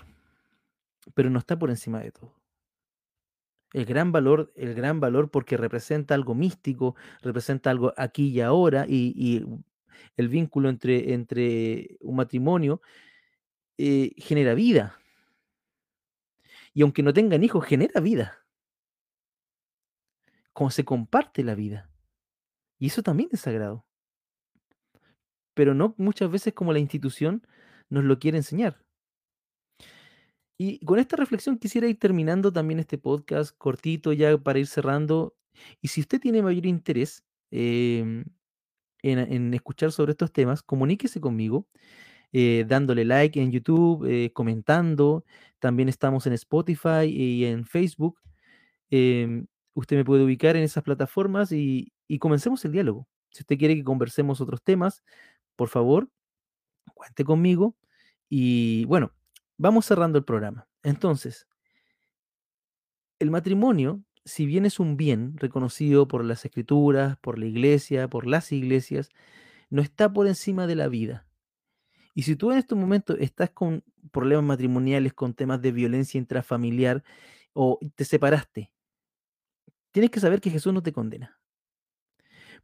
pero 1.14 1.30
no 1.30 1.38
está 1.38 1.58
por 1.58 1.70
encima 1.70 2.00
de 2.00 2.12
todo. 2.12 2.34
El 3.72 3.84
gran 3.86 4.12
valor, 4.12 4.52
el 4.56 4.74
gran 4.74 5.00
valor 5.00 5.30
porque 5.30 5.56
representa 5.56 6.14
algo 6.14 6.34
místico, 6.34 6.94
representa 7.22 7.70
algo 7.70 7.92
aquí 7.96 8.28
y 8.28 8.40
ahora, 8.40 8.86
y, 8.88 9.44
el 10.16 10.28
vínculo 10.28 10.68
entre, 10.68 11.12
entre 11.12 11.96
un 12.00 12.16
matrimonio 12.16 12.80
eh, 13.78 14.12
genera 14.16 14.54
vida. 14.54 14.98
Y 16.78 16.82
aunque 16.82 17.02
no 17.02 17.12
tengan 17.12 17.42
hijos, 17.42 17.64
genera 17.64 18.00
vida. 18.00 18.46
Como 20.52 20.70
se 20.70 20.84
comparte 20.84 21.42
la 21.42 21.56
vida. 21.56 21.90
Y 22.78 22.86
eso 22.86 23.02
también 23.02 23.30
es 23.32 23.40
sagrado. 23.40 23.84
Pero 25.54 25.74
no 25.74 25.96
muchas 25.98 26.30
veces 26.30 26.54
como 26.54 26.72
la 26.72 26.78
institución 26.78 27.44
nos 27.88 28.04
lo 28.04 28.20
quiere 28.20 28.38
enseñar. 28.38 28.80
Y 30.56 30.78
con 30.86 31.00
esta 31.00 31.16
reflexión 31.16 31.58
quisiera 31.58 31.88
ir 31.88 31.98
terminando 31.98 32.52
también 32.52 32.78
este 32.78 32.96
podcast 32.96 33.58
cortito 33.58 34.12
ya 34.12 34.38
para 34.38 34.60
ir 34.60 34.68
cerrando. 34.68 35.36
Y 35.80 35.88
si 35.88 36.02
usted 36.02 36.20
tiene 36.20 36.42
mayor 36.42 36.64
interés 36.64 37.24
em, 37.50 38.24
en, 39.02 39.18
en 39.18 39.52
escuchar 39.52 39.90
sobre 39.90 40.12
estos 40.12 40.32
temas, 40.32 40.62
comuníquese 40.62 41.20
conmigo 41.20 41.66
eh, 42.32 42.64
dándole 42.68 43.04
like 43.04 43.40
en 43.40 43.50
YouTube, 43.50 44.04
eh, 44.06 44.32
comentando. 44.32 45.24
También 45.58 45.88
estamos 45.88 46.26
en 46.26 46.34
Spotify 46.34 47.04
y 47.06 47.44
en 47.44 47.64
Facebook. 47.64 48.20
Em, 48.90 49.46
usted 49.74 49.96
me 49.96 50.04
puede 50.04 50.24
ubicar 50.24 50.56
en 50.56 50.62
esas 50.62 50.84
plataformas 50.84 51.52
y, 51.52 51.92
y 52.06 52.18
comencemos 52.18 52.64
el 52.64 52.72
diálogo. 52.72 53.08
Si 53.30 53.42
usted 53.42 53.58
quiere 53.58 53.74
que 53.76 53.84
conversemos 53.84 54.40
otros 54.40 54.62
temas, 54.62 55.02
por 55.56 55.68
favor, 55.68 56.08
cuente 56.94 57.24
conmigo. 57.24 57.76
Y 58.28 58.84
bueno, 58.86 59.12
vamos 59.56 59.86
cerrando 59.86 60.18
el 60.18 60.24
programa. 60.24 60.68
Entonces, 60.82 61.46
el 63.18 63.30
matrimonio, 63.30 64.02
si 64.24 64.46
bien 64.46 64.66
es 64.66 64.80
un 64.80 64.96
bien 64.96 65.36
reconocido 65.36 66.08
por 66.08 66.24
las 66.24 66.44
escrituras, 66.44 67.16
por 67.18 67.38
la 67.38 67.46
iglesia, 67.46 68.08
por 68.08 68.26
las 68.26 68.52
iglesias, 68.52 69.10
no 69.70 69.82
está 69.82 70.12
por 70.12 70.26
encima 70.26 70.66
de 70.66 70.76
la 70.76 70.88
vida. 70.88 71.27
Y 72.18 72.22
si 72.24 72.34
tú 72.34 72.50
en 72.50 72.58
estos 72.58 72.76
momentos 72.76 73.16
estás 73.20 73.50
con 73.50 73.84
problemas 74.10 74.44
matrimoniales, 74.44 75.14
con 75.14 75.34
temas 75.34 75.62
de 75.62 75.70
violencia 75.70 76.18
intrafamiliar 76.18 77.04
o 77.52 77.78
te 77.94 78.04
separaste, 78.04 78.72
tienes 79.92 80.10
que 80.10 80.18
saber 80.18 80.40
que 80.40 80.50
Jesús 80.50 80.74
no 80.74 80.82
te 80.82 80.92
condena. 80.92 81.38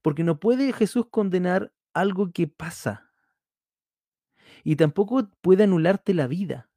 Porque 0.03 0.25
no 0.25 0.41
puede 0.41 0.73
Jesús 0.73 1.07
condenar 1.09 1.73
algo 1.93 2.33
que 2.33 2.49
pasa. 2.49 3.13
Y 4.65 4.75
tampoco 4.75 5.31
puede 5.41 5.63
anularte 5.63 6.15
la 6.15 6.27
vida. 6.27 6.69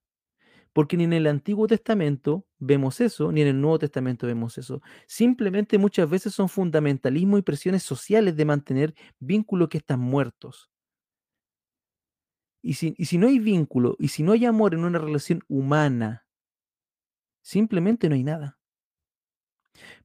Porque 0.71 0.97
ni 0.97 1.05
en 1.05 1.13
el 1.13 1.25
Antiguo 1.25 1.65
Testamento 1.65 2.45
vemos 2.59 3.01
eso, 3.01 3.31
ni 3.31 3.41
en 3.41 3.47
el 3.47 3.59
Nuevo 3.59 3.79
Testamento 3.79 4.27
vemos 4.27 4.55
eso. 4.59 4.83
Simplemente 5.07 5.79
muchas 5.79 6.07
veces 6.07 6.35
son 6.35 6.47
fundamentalismo 6.47 7.39
y 7.39 7.41
presiones 7.41 7.81
sociales 7.81 8.35
de 8.35 8.45
mantener 8.45 8.93
vínculos 9.17 9.67
que 9.69 9.79
están 9.79 9.99
muertos. 9.99 10.69
Y 12.61 12.73
si, 12.73 12.95
y 12.97 13.05
si 13.05 13.17
no 13.17 13.27
hay 13.27 13.39
vínculo, 13.39 13.95
y 13.99 14.09
si 14.09 14.23
no 14.23 14.31
hay 14.31 14.45
amor 14.45 14.73
en 14.73 14.83
una 14.83 14.99
relación 14.99 15.43
humana, 15.47 16.25
simplemente 17.41 18.09
no 18.09 18.15
hay 18.15 18.23
nada. 18.23 18.59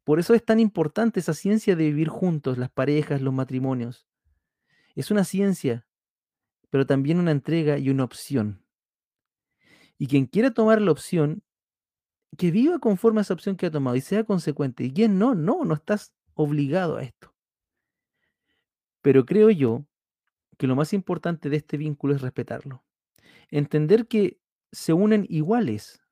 Por 0.04 0.18
eso 0.18 0.34
es 0.34 0.44
tan 0.44 0.60
importante 0.60 1.20
esa 1.20 1.34
ciencia 1.34 1.76
de 1.76 1.84
vivir 1.84 2.08
juntos, 2.08 2.58
las 2.58 2.70
parejas, 2.70 3.22
los 3.22 3.32
matrimonios. 3.32 4.06
Es 4.94 5.10
una 5.10 5.24
ciencia, 5.24 5.86
pero 6.70 6.86
también 6.86 7.18
una 7.18 7.30
entrega 7.30 7.78
y 7.78 7.90
una 7.90 8.04
opción. 8.04 8.64
Y 9.98 10.06
quien 10.06 10.26
quiera 10.26 10.50
tomar 10.50 10.80
la 10.80 10.90
opción, 10.90 11.42
que 12.36 12.50
viva 12.50 12.78
conforme 12.78 13.20
a 13.20 13.22
esa 13.22 13.34
opción 13.34 13.56
que 13.56 13.66
ha 13.66 13.70
tomado 13.70 13.96
y 13.96 14.00
sea 14.00 14.24
consecuente. 14.24 14.84
Y 14.84 14.92
quien 14.92 15.18
no, 15.18 15.34
no, 15.34 15.64
no 15.64 15.74
estás 15.74 16.12
obligado 16.34 16.96
a 16.96 17.02
esto. 17.02 17.34
Pero 19.02 19.26
creo 19.26 19.50
yo 19.50 19.86
que 20.58 20.66
lo 20.66 20.76
más 20.76 20.92
importante 20.92 21.48
de 21.50 21.56
este 21.56 21.76
vínculo 21.76 22.14
es 22.14 22.22
respetarlo. 22.22 22.84
Entender 23.50 24.06
que 24.06 24.38
se 24.72 24.92
unen 24.92 25.26
iguales 25.28 26.02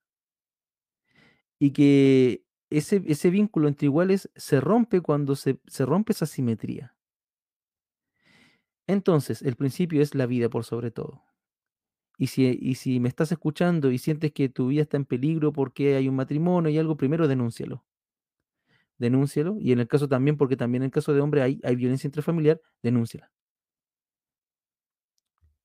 y 1.58 1.72
que 1.72 2.44
ese, 2.70 3.02
ese 3.06 3.30
vínculo 3.30 3.68
entre 3.68 3.86
iguales 3.86 4.30
se 4.36 4.60
rompe 4.60 5.00
cuando 5.00 5.36
se, 5.36 5.60
se 5.66 5.84
rompe 5.84 6.12
esa 6.12 6.26
simetría. 6.26 6.94
Entonces, 8.86 9.42
el 9.42 9.56
principio 9.56 10.02
es 10.02 10.14
la 10.14 10.26
vida 10.26 10.48
por 10.48 10.64
sobre 10.64 10.90
todo. 10.90 11.22
Y 12.18 12.26
si, 12.28 12.58
y 12.60 12.74
si 12.74 13.00
me 13.00 13.08
estás 13.08 13.32
escuchando 13.32 13.90
y 13.90 13.98
sientes 13.98 14.32
que 14.32 14.48
tu 14.48 14.68
vida 14.68 14.82
está 14.82 14.96
en 14.96 15.06
peligro 15.06 15.52
porque 15.52 15.96
hay 15.96 16.08
un 16.08 16.16
matrimonio 16.16 16.70
y 16.70 16.78
algo, 16.78 16.96
primero 16.96 17.28
denúncialo. 17.28 17.84
Denúncialo. 18.98 19.56
Y 19.58 19.72
en 19.72 19.80
el 19.80 19.88
caso 19.88 20.08
también, 20.08 20.36
porque 20.36 20.56
también 20.56 20.82
en 20.82 20.86
el 20.86 20.92
caso 20.92 21.14
de 21.14 21.20
hombre 21.20 21.42
hay, 21.42 21.60
hay 21.64 21.76
violencia 21.76 22.08
intrafamiliar, 22.08 22.60
denúnciala. 22.82 23.30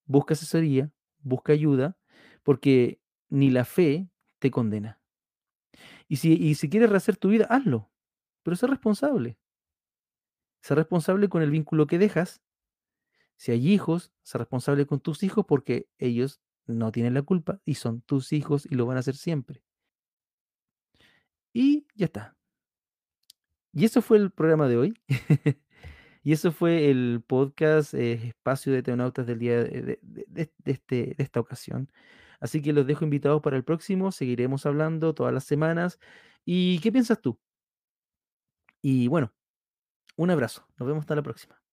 Busca 0.05 0.33
asesoría, 0.33 0.91
busca 1.19 1.53
ayuda, 1.53 1.97
porque 2.43 2.99
ni 3.29 3.49
la 3.49 3.65
fe 3.65 4.09
te 4.39 4.51
condena. 4.51 4.99
Y 6.07 6.17
si, 6.17 6.33
y 6.33 6.55
si 6.55 6.69
quieres 6.69 6.89
rehacer 6.89 7.17
tu 7.17 7.29
vida, 7.29 7.45
hazlo. 7.49 7.89
Pero 8.43 8.55
sé 8.55 8.67
responsable. 8.67 9.37
Sé 10.61 10.75
responsable 10.75 11.29
con 11.29 11.41
el 11.41 11.51
vínculo 11.51 11.87
que 11.87 11.97
dejas. 11.99 12.41
Si 13.37 13.51
hay 13.51 13.67
hijos, 13.71 14.11
sé 14.23 14.37
responsable 14.37 14.85
con 14.85 14.99
tus 14.99 15.23
hijos 15.23 15.45
porque 15.47 15.89
ellos 15.97 16.41
no 16.67 16.91
tienen 16.91 17.13
la 17.13 17.21
culpa 17.21 17.61
y 17.65 17.75
son 17.75 18.01
tus 18.01 18.33
hijos 18.33 18.65
y 18.65 18.75
lo 18.75 18.85
van 18.85 18.97
a 18.97 19.01
hacer 19.01 19.15
siempre. 19.15 19.63
Y 21.53 21.87
ya 21.95 22.05
está. 22.05 22.35
Y 23.73 23.85
eso 23.85 24.01
fue 24.01 24.17
el 24.17 24.31
programa 24.31 24.67
de 24.67 24.77
hoy. 24.77 24.93
y 26.25 26.33
eso 26.33 26.51
fue 26.51 26.89
el 26.89 27.23
podcast 27.27 27.93
eh, 27.93 28.13
Espacio 28.13 28.73
de 28.73 28.81
Teonautas 28.81 29.27
del 29.27 29.37
día 29.37 29.63
de, 29.63 29.99
este, 30.65 31.13
de 31.15 31.15
esta 31.19 31.39
ocasión. 31.39 31.91
Así 32.39 32.63
que 32.63 32.73
los 32.73 32.87
dejo 32.87 33.05
invitados 33.05 33.43
para 33.43 33.57
el 33.57 33.63
próximo. 33.63 34.11
Seguiremos 34.11 34.65
hablando 34.65 35.13
todas 35.13 35.33
las 35.33 35.43
semanas. 35.45 35.99
¿Y 36.43 36.79
qué 36.79 36.91
piensas 36.91 37.21
tú? 37.21 37.39
Y 38.81 39.07
bueno, 39.07 39.33
un 40.17 40.31
abrazo. 40.31 40.67
Nos 40.77 40.87
vemos 40.87 41.01
hasta 41.03 41.15
la 41.15 41.23
próxima. 41.23 41.64